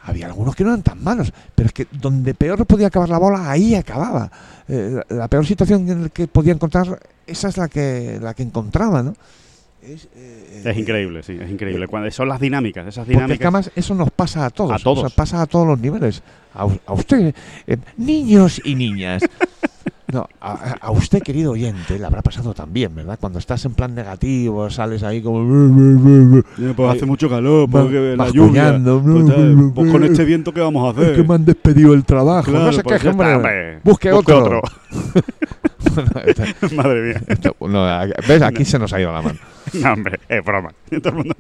había 0.09 0.27
algunos 0.27 0.55
que 0.57 0.65
no 0.65 0.71
eran 0.71 0.83
tan 0.83 1.03
malos, 1.03 1.33
pero 1.55 1.67
es 1.67 1.73
que 1.73 1.87
donde 1.93 2.35
peor 2.35 2.65
podía 2.67 2.89
acabar 2.89 3.09
la 3.09 3.19
bola, 3.19 3.51
ahí 3.51 3.75
acababa. 3.75 4.31
Eh, 4.69 5.01
la, 5.09 5.29
peor 5.29 5.47
situación 5.47 5.89
en 5.89 6.03
la 6.05 6.09
que 6.09 6.27
podía 6.27 6.53
encontrar, 6.53 7.01
esa 7.27 7.49
es 7.49 7.57
la 7.57 7.69
que, 7.69 8.19
la 8.21 8.35
que 8.35 8.43
encontraba, 8.43 9.03
¿no? 9.03 9.15
Es, 9.83 10.09
eh, 10.17 10.75
increíble, 10.77 11.23
sí, 11.23 11.39
es 11.41 11.51
increíble. 11.51 11.85
Eh, 11.85 11.89
Cuando 11.89 12.11
son 12.11 12.29
las 12.29 12.41
dinámicas, 12.41 12.87
esas 12.87 13.07
dinámicas. 13.07 13.37
Porque 13.37 13.45
además 13.45 13.71
eso 13.75 13.95
nos 13.95 14.11
pasa 14.11 14.47
a 14.47 14.51
todos. 14.51 14.73
A 14.73 14.79
todos. 14.79 15.13
pasa 15.13 15.41
a 15.41 15.47
todos 15.47 15.67
los 15.67 15.79
niveles. 15.79 16.23
A, 16.55 16.63
a 16.63 16.93
usted, 16.93 17.35
niños 17.97 18.61
y 18.65 18.75
niñas. 18.75 19.23
No, 20.11 20.27
a, 20.41 20.91
usted, 20.91 21.23
querido 21.23 21.53
oyente, 21.53 21.99
le 21.99 22.07
habrá 22.07 22.23
pasado 22.23 22.55
también, 22.55 22.95
¿verdad? 22.95 23.19
Cuando 23.21 23.39
estás 23.39 23.63
en 23.67 23.75
plan 23.75 23.95
negativo, 23.95 24.71
sales 24.71 25.03
ahí 25.03 25.21
como... 25.21 26.43
Pues 26.75 26.91
hace 26.91 27.05
mucho 27.05 27.29
calor, 27.29 27.69
porque 27.71 28.15
la 28.17 28.31
lluvia... 28.31 28.81
Pues, 28.83 29.73
pues, 29.75 29.93
con 29.93 30.05
este 30.05 30.25
viento, 30.25 30.55
¿qué 30.55 30.61
vamos 30.61 30.87
a 30.87 30.99
hacer? 30.99 31.13
Es 31.13 31.19
que 31.19 31.29
me 31.29 31.35
han 31.35 31.45
despedido 31.45 31.93
el 31.93 32.05
trabajo. 32.05 32.51
no 32.51 32.73
sé 32.73 32.83
qué, 32.83 33.09
hombre. 33.09 33.81
Busque, 33.85 34.11
otro. 34.11 34.63
Madre 36.75 37.03
mía. 37.03 37.23
¿Ves? 38.27 38.43
Aquí 38.43 38.65
se 38.65 38.79
nos 38.79 38.93
ha 38.93 39.01
ido 39.01 39.13
la 39.13 39.23
mano. 39.23 39.39
No, 39.75 39.93
hombre, 39.93 40.19
es 40.29 40.43
broma. 40.43 40.71
Todo 41.03 41.09
el 41.11 41.15
mundo, 41.15 41.35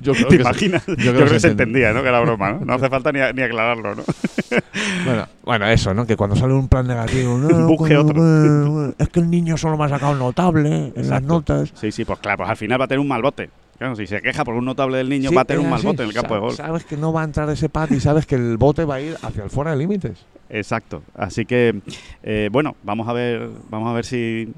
yo 0.00 0.12
creo 0.14 0.28
¿Te 0.28 0.36
que 0.36 0.42
imaginas? 0.42 0.84
yo, 0.86 1.14
creo, 1.14 1.28
que, 1.28 1.38
se, 1.38 1.48
entendía, 1.48 1.92
¿no? 1.92 2.02
Que 2.02 2.08
era 2.08 2.18
broma, 2.20 2.52
¿no? 2.52 2.64
No 2.64 2.74
hace 2.74 2.88
falta 2.88 3.12
ni, 3.12 3.20
ni 3.34 3.42
aclararlo, 3.42 3.94
¿no? 3.94 4.02
bueno, 5.04 5.26
bueno, 5.44 5.66
eso, 5.66 5.94
¿no? 5.94 6.06
Que 6.06 6.16
cuando 6.16 6.36
sale 6.36 6.54
un 6.54 6.68
plan 6.68 6.86
negativo, 6.86 7.38
no, 7.38 7.66
busque 7.66 7.96
otro. 7.96 8.94
es 8.98 9.08
que 9.08 9.20
el 9.20 9.30
niño 9.30 9.56
solo 9.56 9.76
me 9.76 9.84
ha 9.84 9.88
sacado 9.88 10.14
notable 10.14 10.92
en 10.94 11.10
las 11.10 11.22
notas. 11.22 11.72
Sí, 11.74 11.92
sí, 11.92 12.04
pues 12.04 12.18
claro, 12.18 12.38
pues 12.38 12.50
al 12.50 12.56
final 12.56 12.80
va 12.80 12.84
a 12.84 12.88
tener 12.88 13.00
un 13.00 13.08
mal 13.08 13.22
bote. 13.22 13.50
Claro, 13.78 13.94
si 13.94 14.08
se 14.08 14.20
queja 14.20 14.44
por 14.44 14.54
un 14.54 14.64
notable 14.64 14.98
del 14.98 15.08
niño, 15.08 15.30
va 15.30 15.42
a 15.42 15.44
tener 15.44 15.60
un 15.60 15.70
mal 15.70 15.80
bote 15.82 16.02
en 16.02 16.08
el 16.08 16.14
campo 16.14 16.34
de 16.34 16.40
gol. 16.40 16.52
Sabes 16.52 16.84
que 16.84 16.96
no 16.96 17.12
va 17.12 17.22
a 17.22 17.24
entrar 17.24 17.48
ese 17.48 17.68
pat 17.68 17.92
y 17.92 18.00
sabes 18.00 18.26
que 18.26 18.34
el 18.34 18.56
bote 18.56 18.84
va 18.84 18.96
a 18.96 19.00
ir 19.00 19.16
hacia 19.22 19.44
el 19.44 19.50
fuera 19.50 19.70
de 19.70 19.76
límites. 19.76 20.26
Exacto. 20.50 21.02
Así 21.14 21.44
que, 21.44 21.80
eh, 22.22 22.48
bueno, 22.50 22.74
vamos 22.82 23.06
a 23.08 23.12
ver, 23.12 23.48
vamos 23.70 23.88
a 23.88 23.92
ver 23.92 24.04
si 24.04 24.52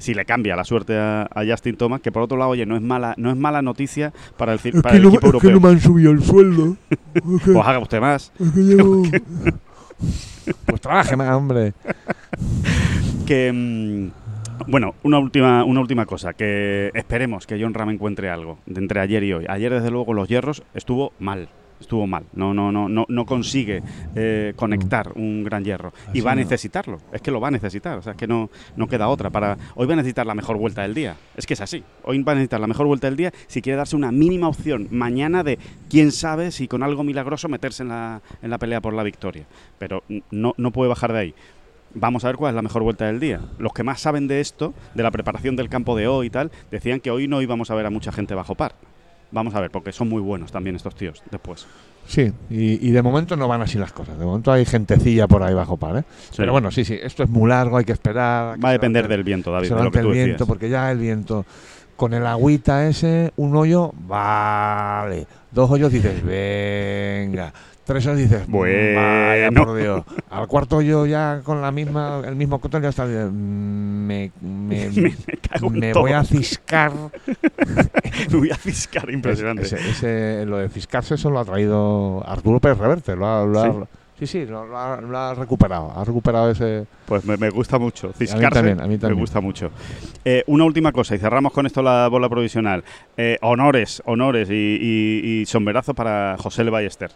si 0.00 0.14
le 0.14 0.24
cambia 0.24 0.56
la 0.56 0.64
suerte 0.64 0.98
a, 0.98 1.28
Justin 1.48 1.76
Thomas, 1.76 2.00
que 2.00 2.10
por 2.12 2.22
otro 2.22 2.36
lado, 2.36 2.50
oye, 2.50 2.66
no 2.66 2.76
es 2.76 2.82
mala, 2.82 3.14
no 3.16 3.30
es 3.30 3.36
mala 3.36 3.62
noticia 3.62 4.12
para 4.36 4.52
el, 4.54 4.58
para 4.82 4.96
el 4.96 5.06
equipo 5.06 5.26
europeo. 5.26 5.50
Es 5.50 5.54
que 5.54 5.60
no 5.60 5.66
me 5.66 5.72
han 5.74 5.80
subido 5.80 6.10
el 6.12 6.22
sueldo. 6.22 6.76
pues 7.12 7.56
haga 7.56 7.78
usted 7.78 8.00
más. 8.00 8.32
pues 10.66 10.80
trabaje 10.80 11.16
más, 11.16 11.30
hombre. 11.36 11.72
que 13.26 13.52
mm, 13.52 14.08
bueno, 14.66 14.94
una 15.02 15.18
última, 15.18 15.64
una 15.64 15.80
última 15.80 16.06
cosa, 16.06 16.32
que 16.34 16.90
esperemos 16.94 17.46
que 17.46 17.60
John 17.60 17.74
Ram 17.74 17.90
encuentre 17.90 18.30
algo 18.30 18.58
de 18.66 18.80
entre 18.80 19.00
ayer 19.00 19.22
y 19.24 19.32
hoy. 19.32 19.46
Ayer, 19.48 19.72
desde 19.72 19.90
luego, 19.90 20.14
los 20.14 20.28
hierros 20.28 20.62
estuvo 20.74 21.12
mal 21.18 21.48
estuvo 21.80 22.06
mal. 22.06 22.24
No, 22.34 22.54
no, 22.54 22.70
no, 22.70 22.88
no, 22.88 23.06
no 23.08 23.26
consigue 23.26 23.82
eh, 24.14 24.52
conectar 24.56 25.12
un 25.14 25.42
gran 25.42 25.64
hierro. 25.64 25.92
y 26.12 26.20
va 26.20 26.32
a 26.32 26.34
necesitarlo. 26.34 26.98
Es 27.12 27.20
que 27.22 27.30
lo 27.30 27.40
va 27.40 27.48
a 27.48 27.50
necesitar. 27.50 27.98
O 27.98 28.02
sea, 28.02 28.12
es 28.12 28.18
que 28.18 28.26
no, 28.26 28.50
no 28.76 28.86
queda 28.86 29.08
otra. 29.08 29.30
Para, 29.30 29.56
hoy 29.74 29.86
va 29.86 29.94
a 29.94 29.96
necesitar 29.96 30.26
la 30.26 30.34
mejor 30.34 30.56
vuelta 30.56 30.82
del 30.82 30.94
día. 30.94 31.16
Es 31.36 31.46
que 31.46 31.54
es 31.54 31.60
así. 31.60 31.82
Hoy 32.04 32.22
va 32.22 32.32
a 32.32 32.34
necesitar 32.34 32.60
la 32.60 32.66
mejor 32.66 32.86
vuelta 32.86 33.06
del 33.06 33.16
día 33.16 33.32
si 33.46 33.62
quiere 33.62 33.76
darse 33.76 33.96
una 33.96 34.12
mínima 34.12 34.48
opción 34.48 34.88
mañana 34.90 35.42
de 35.42 35.58
quién 35.88 36.12
sabe 36.12 36.50
si 36.50 36.68
con 36.68 36.82
algo 36.82 37.02
milagroso 37.02 37.48
meterse 37.48 37.82
en 37.82 37.88
la, 37.88 38.20
en 38.42 38.50
la 38.50 38.58
pelea 38.58 38.80
por 38.80 38.94
la 38.94 39.02
victoria. 39.02 39.46
Pero 39.78 40.04
no, 40.30 40.54
no 40.56 40.70
puede 40.70 40.88
bajar 40.88 41.12
de 41.12 41.18
ahí. 41.18 41.34
Vamos 41.92 42.24
a 42.24 42.28
ver 42.28 42.36
cuál 42.36 42.50
es 42.50 42.56
la 42.56 42.62
mejor 42.62 42.82
vuelta 42.82 43.06
del 43.06 43.18
día. 43.18 43.40
Los 43.58 43.72
que 43.72 43.82
más 43.82 44.00
saben 44.00 44.28
de 44.28 44.40
esto, 44.40 44.74
de 44.94 45.02
la 45.02 45.10
preparación 45.10 45.56
del 45.56 45.68
campo 45.68 45.96
de 45.96 46.06
hoy 46.06 46.28
y 46.28 46.30
tal, 46.30 46.52
decían 46.70 47.00
que 47.00 47.10
hoy 47.10 47.26
no 47.26 47.42
íbamos 47.42 47.70
a 47.70 47.74
ver 47.74 47.86
a 47.86 47.90
mucha 47.90 48.12
gente 48.12 48.34
bajo 48.34 48.54
par. 48.54 48.74
Vamos 49.32 49.54
a 49.54 49.60
ver, 49.60 49.70
porque 49.70 49.92
son 49.92 50.08
muy 50.08 50.20
buenos 50.20 50.50
también 50.50 50.76
estos 50.76 50.94
tíos 50.94 51.22
después. 51.30 51.66
Sí, 52.06 52.32
y, 52.48 52.90
de 52.90 53.02
momento 53.02 53.36
no 53.36 53.46
van 53.46 53.62
así 53.62 53.78
las 53.78 53.92
cosas. 53.92 54.18
De 54.18 54.24
momento 54.24 54.50
hay 54.50 54.64
gentecilla 54.64 55.28
por 55.28 55.42
ahí 55.42 55.54
bajo 55.54 55.76
par, 55.76 55.98
¿eh? 55.98 56.04
Pero 56.36 56.50
bueno, 56.50 56.70
sí, 56.72 56.84
sí, 56.84 56.98
esto 57.00 57.22
es 57.22 57.28
muy 57.28 57.48
largo, 57.48 57.76
hay 57.76 57.84
que 57.84 57.92
esperar. 57.92 58.62
Va 58.62 58.70
a 58.70 58.72
depender 58.72 59.06
del 59.06 59.22
viento, 59.22 59.52
David. 59.52 59.72
de 59.72 59.84
lo 59.84 59.90
que 59.92 60.00
el 60.00 60.10
viento, 60.10 60.46
porque 60.46 60.68
ya 60.68 60.90
el 60.90 60.98
viento, 60.98 61.44
con 61.94 62.12
el 62.12 62.26
agüita 62.26 62.88
ese, 62.88 63.32
un 63.36 63.54
hoyo, 63.54 63.92
vale. 63.94 65.26
Dos 65.52 65.70
hoyos 65.70 65.92
dices, 65.92 66.24
venga. 66.24 67.52
Tres 67.90 68.06
horas 68.06 68.18
dices, 68.18 68.46
bueno. 68.46 69.00
vaya 69.00 69.50
por 69.50 69.76
Dios. 69.76 70.04
Al 70.30 70.46
cuarto 70.46 70.80
yo 70.80 71.06
ya 71.06 71.40
con 71.42 71.60
la 71.60 71.72
misma, 71.72 72.22
el 72.24 72.36
mismo 72.36 72.60
cotón 72.60 72.82
ya 72.82 72.90
está. 72.90 73.04
Me, 73.04 74.30
me, 74.40 74.90
me, 75.72 75.92
voy 75.92 76.12
a 76.12 76.22
ciscar. 76.22 76.92
me 78.30 78.38
voy 78.38 78.50
a 78.52 78.54
ciscar, 78.54 79.10
impresionante. 79.10 79.64
Ese, 79.64 80.46
lo 80.46 80.58
de 80.58 80.68
ciscarse 80.68 81.16
eso 81.16 81.30
lo 81.30 81.40
ha 81.40 81.44
traído 81.44 82.22
Arturo 82.24 82.60
Pérez 82.60 82.78
Reverte. 82.78 83.16
Lo 83.16 83.26
ha, 83.26 83.88
¿Sí? 84.20 84.26
Sí, 84.28 84.46
lo, 84.46 84.76
ha, 84.78 85.34
recuperado. 85.34 85.92
Ha 85.96 86.04
recuperado 86.04 86.48
ese. 86.52 86.86
Pues 87.06 87.24
me, 87.24 87.50
gusta 87.50 87.80
mucho. 87.80 88.12
Ciscarse. 88.12 88.46
A 88.46 88.50
mí 88.50 88.54
también, 88.54 88.80
a 88.80 88.86
mí 88.86 88.98
también. 88.98 89.16
Me 89.16 89.22
gusta 89.22 89.40
mucho. 89.40 89.72
Eh, 90.24 90.44
una 90.46 90.62
última 90.62 90.92
cosa, 90.92 91.16
y 91.16 91.18
cerramos 91.18 91.52
con 91.52 91.66
esto 91.66 91.82
la 91.82 92.06
bola 92.06 92.28
provisional. 92.28 92.84
Eh, 93.16 93.36
honores, 93.40 94.00
honores 94.06 94.48
y, 94.48 94.52
y, 94.80 95.40
y 95.40 95.46
sombrerazos 95.46 95.96
para 95.96 96.36
José 96.38 96.62
Le 96.62 96.70
Ballester 96.70 97.10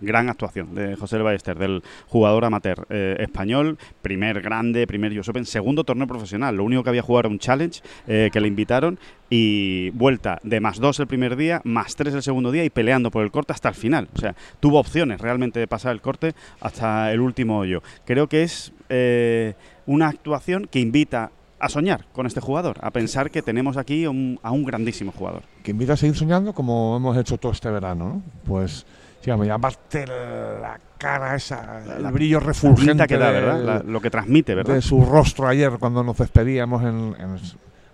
gran 0.00 0.28
actuación 0.28 0.74
de 0.74 0.96
José 0.96 1.18
Ballester, 1.18 1.58
del 1.58 1.82
jugador 2.08 2.44
amateur 2.44 2.86
eh, 2.90 3.16
español, 3.20 3.78
primer 4.02 4.40
grande, 4.40 4.86
primer 4.86 5.18
US 5.18 5.28
Open, 5.28 5.46
segundo 5.46 5.84
torneo 5.84 6.06
profesional. 6.06 6.56
Lo 6.56 6.64
único 6.64 6.82
que 6.82 6.90
había 6.90 7.02
jugado 7.02 7.20
era 7.20 7.28
un 7.28 7.38
challenge 7.38 7.82
eh, 8.06 8.30
que 8.32 8.40
le 8.40 8.48
invitaron 8.48 8.98
y 9.30 9.90
vuelta 9.90 10.38
de 10.42 10.60
más 10.60 10.78
dos 10.78 11.00
el 11.00 11.06
primer 11.06 11.36
día, 11.36 11.60
más 11.64 11.96
tres 11.96 12.14
el 12.14 12.22
segundo 12.22 12.52
día 12.52 12.64
y 12.64 12.70
peleando 12.70 13.10
por 13.10 13.24
el 13.24 13.30
corte 13.30 13.52
hasta 13.52 13.68
el 13.68 13.74
final. 13.74 14.08
O 14.14 14.18
sea, 14.18 14.34
tuvo 14.60 14.78
opciones 14.78 15.20
realmente 15.20 15.60
de 15.60 15.66
pasar 15.66 15.92
el 15.92 16.00
corte 16.00 16.34
hasta 16.60 17.12
el 17.12 17.20
último 17.20 17.58
hoyo. 17.58 17.82
Creo 18.04 18.28
que 18.28 18.42
es 18.42 18.72
eh, 18.88 19.54
una 19.86 20.08
actuación 20.08 20.68
que 20.70 20.80
invita 20.80 21.32
a 21.58 21.68
soñar 21.70 22.04
con 22.12 22.26
este 22.26 22.40
jugador, 22.40 22.76
a 22.82 22.90
pensar 22.90 23.30
que 23.30 23.40
tenemos 23.40 23.78
aquí 23.78 24.04
a 24.04 24.10
un 24.10 24.64
grandísimo 24.64 25.10
jugador. 25.10 25.42
Que 25.62 25.70
invita 25.70 25.94
a 25.94 25.96
seguir 25.96 26.14
soñando 26.14 26.52
como 26.52 26.96
hemos 26.96 27.16
hecho 27.16 27.38
todo 27.38 27.52
este 27.52 27.70
verano, 27.70 28.08
¿no? 28.08 28.22
Pues 28.44 28.84
digamos, 29.26 29.48
aparte 29.50 30.06
la 30.06 30.78
cara 30.96 31.34
esa, 31.34 31.82
el 31.98 32.04
brillo 32.12 32.38
refulgente 32.38 33.06
que 33.08 33.18
da, 33.18 33.30
¿verdad? 33.32 33.84
lo 33.84 34.00
que 34.00 34.08
transmite, 34.08 34.54
¿verdad? 34.54 34.74
De 34.74 34.82
su 34.82 35.04
rostro 35.04 35.48
ayer 35.48 35.72
cuando 35.80 36.04
nos 36.04 36.16
despedíamos 36.16 36.84
en, 36.84 37.16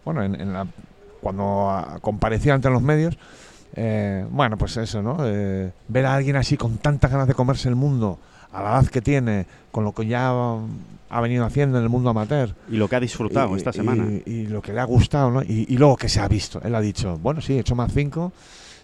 bueno, 0.05 0.23
en, 0.23 0.53
la, 0.53 0.67
cuando 1.23 1.99
comparecía 2.03 2.55
ante 2.55 2.69
los 2.69 2.83
medios. 2.83 3.17
Eh, 3.75 4.27
bueno, 4.31 4.59
pues 4.59 4.77
eso, 4.77 5.01
¿no? 5.01 5.17
Eh, 5.25 5.73
ver 5.89 6.05
a 6.05 6.15
alguien 6.15 6.37
así 6.37 6.59
con 6.59 6.77
tantas 6.77 7.11
ganas 7.11 7.27
de 7.27 7.33
comerse 7.33 7.71
el 7.71 7.77
mundo 7.77 8.19
a 8.53 8.63
la 8.63 8.71
edad 8.73 8.87
que 8.89 9.01
tiene, 9.01 9.47
con 9.71 9.85
lo 9.85 9.93
que 9.95 10.05
ya 10.05 10.31
ha 11.09 11.21
venido 11.23 11.47
haciendo 11.47 11.79
en 11.79 11.85
el 11.85 11.89
mundo 11.89 12.11
amateur. 12.11 12.55
Y 12.69 12.77
lo 12.77 12.89
que 12.89 12.97
ha 12.97 13.01
disfrutado 13.01 13.57
esta 13.57 13.73
semana. 13.73 14.07
Y, 14.27 14.49
lo 14.49 14.61
que 14.61 14.75
le 14.75 14.81
ha 14.81 14.85
gustado, 14.85 15.31
¿no? 15.31 15.43
Y, 15.43 15.65
y, 15.67 15.79
luego 15.79 15.97
que 15.97 16.11
se 16.11 16.21
ha 16.21 16.29
visto. 16.29 16.61
Él 16.63 16.75
ha 16.75 16.81
dicho, 16.83 17.19
bueno, 17.23 17.41
sí, 17.41 17.55
he 17.55 17.61
hecho 17.61 17.75
más 17.75 17.91
cinco, 17.91 18.33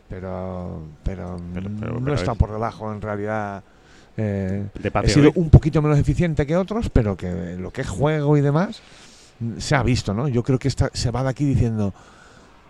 pero, 0.08 0.82
pero, 1.02 1.38
no 1.38 2.14
está 2.14 2.34
por 2.34 2.50
debajo 2.50 2.92
en 2.92 3.00
realidad. 3.00 3.62
Eh, 4.16 4.66
he 5.04 5.08
sido 5.08 5.30
un 5.36 5.50
poquito 5.50 5.80
menos 5.80 5.98
eficiente 5.98 6.46
que 6.46 6.56
otros, 6.56 6.90
pero 6.90 7.16
que 7.16 7.56
lo 7.56 7.70
que 7.70 7.82
es 7.82 7.88
juego 7.88 8.36
y 8.36 8.40
demás 8.40 8.82
se 9.58 9.76
ha 9.76 9.82
visto, 9.82 10.14
¿no? 10.14 10.26
Yo 10.26 10.42
creo 10.42 10.58
que 10.58 10.66
esta, 10.66 10.90
se 10.92 11.10
va 11.10 11.22
de 11.22 11.28
aquí 11.28 11.44
diciendo, 11.44 11.94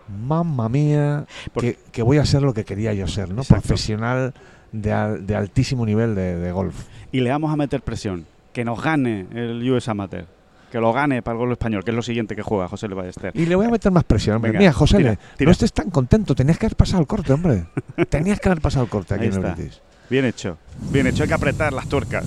mamma 0.09 0.69
mía, 0.69 1.25
que, 1.59 2.03
voy 2.03 2.19
a 2.19 2.27
ser 2.27 2.43
lo 2.43 2.53
que 2.53 2.65
quería 2.65 2.93
yo 2.93 3.07
ser, 3.07 3.31
¿no? 3.31 3.43
Profesional 3.45 4.35
de, 4.73 4.91
de, 5.21 5.37
altísimo 5.37 5.87
nivel 5.87 6.15
de, 6.15 6.37
de 6.37 6.53
golf. 6.53 6.87
Y 7.13 7.21
le 7.21 7.31
vamos 7.31 7.51
a 7.51 7.57
meter 7.57 7.81
presión, 7.81 8.27
que 8.53 8.65
nos 8.65 8.83
gane 8.83 9.27
el 9.33 9.71
US 9.71 9.89
Amateur 9.89 10.38
que 10.71 10.79
lo 10.79 10.93
gane 10.93 11.23
para 11.23 11.35
el 11.35 11.39
gol 11.39 11.53
español, 11.53 11.85
que 11.85 11.91
es 11.91 11.97
lo 11.97 12.03
siguiente 12.03 12.37
que 12.37 12.43
juega 12.43 12.69
José 12.69 12.89
Le 12.89 12.95
Ballester. 12.95 13.33
Y 13.35 13.47
le 13.47 13.55
voy 13.55 13.67
a 13.67 13.71
meter 13.71 13.93
más 13.93 14.05
presión, 14.05 14.37
hombre. 14.37 14.53
Mira, 14.53 14.73
José, 14.73 15.01
Le, 15.01 15.19
no 15.45 15.51
estés 15.51 15.73
tan 15.73 15.91
contento, 15.91 16.35
tenías 16.35 16.59
que 16.59 16.67
haber 16.67 16.77
pasado 16.77 17.01
el 17.01 17.07
corte, 17.07 17.33
hombre. 17.33 17.67
tenías 18.09 18.41
que 18.41 18.49
haber 18.49 18.61
pasado 18.61 18.85
el 18.85 18.91
corte 18.91 19.15
aquí 19.15 19.27
en 19.27 19.33
el 19.35 19.41
British. 19.41 19.81
Bien 20.11 20.25
hecho, 20.25 20.57
bien 20.91 21.07
hecho, 21.07 21.23
hay 21.23 21.29
que 21.29 21.35
apretar 21.35 21.71
las 21.75 21.87
tuercas. 21.87 22.25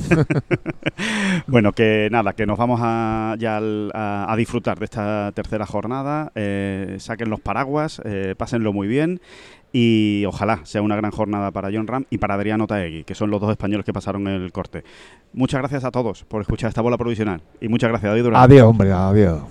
bueno, 1.47 1.71
que 1.71 2.10
nada, 2.12 2.34
que 2.34 2.45
nos 2.45 2.56
vamos 2.56 2.80
a, 2.84 3.36
ya 3.39 3.60
a, 3.60 4.36
disfrutar 4.38 4.77
de 4.77 4.86
esta 4.86 5.32
tercera 5.34 5.65
jornada. 5.65 6.32
Eh, 6.36 6.97
saquen 6.99 7.32
los 7.32 7.39
paraguas, 7.39 7.99
eh, 8.06 8.36
pásenlo 8.38 8.71
muy 8.71 8.88
bien 8.88 9.19
y 9.73 10.23
ojalá 10.25 10.62
sea 10.65 10.81
una 10.81 10.95
gran 10.95 11.12
jornada 11.12 11.51
para 11.51 11.69
John 11.71 11.88
Ram 11.88 12.05
y 12.10 12.17
para 12.17 12.36
Adriano 12.36 12.67
Taegui, 12.67 13.03
que 13.03 13.15
son 13.15 13.29
los 13.29 13.39
dos 13.39 13.51
españoles 13.51 13.86
que 13.86 13.93
pasaron 13.93 14.27
el 14.27 14.51
corte. 14.51 14.84
Muchas 15.34 15.60
gracias 15.60 15.86
a 15.86 15.91
todos 15.91 16.23
por 16.25 16.41
escuchar 16.41 16.69
esta 16.69 16.81
bola 16.81 16.97
provisional 16.97 17.41
y 17.62 17.67
muchas 17.69 17.89
gracias, 17.89 18.12
David 18.12 18.23
Durán. 18.23 18.41
Adiós, 18.43 18.67
hombre, 18.67 18.91
adiós. 18.91 19.41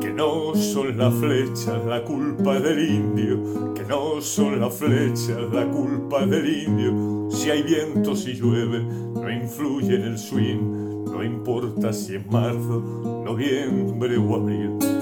Que 0.00 0.10
no 0.12 0.54
son 0.54 0.96
las 0.96 1.14
flechas 1.14 1.84
la 1.84 2.02
culpa 2.02 2.58
del 2.58 2.88
indio, 2.88 3.74
que 3.74 3.82
no 3.82 4.20
son 4.20 4.60
las 4.60 4.74
flechas 4.74 5.38
la 5.52 5.66
culpa 5.66 6.24
del 6.24 6.64
indio. 6.64 7.30
Si 7.30 7.50
hay 7.50 7.62
viento, 7.62 8.16
si 8.16 8.34
llueve, 8.34 8.82
no 8.82 9.30
influye 9.30 9.96
en 9.96 10.02
el 10.02 10.18
swing, 10.18 11.04
no 11.04 11.22
importa 11.22 11.92
si 11.92 12.16
es 12.16 12.26
marzo, 12.30 13.22
noviembre 13.26 14.16
o 14.16 14.36
abril 14.36 15.01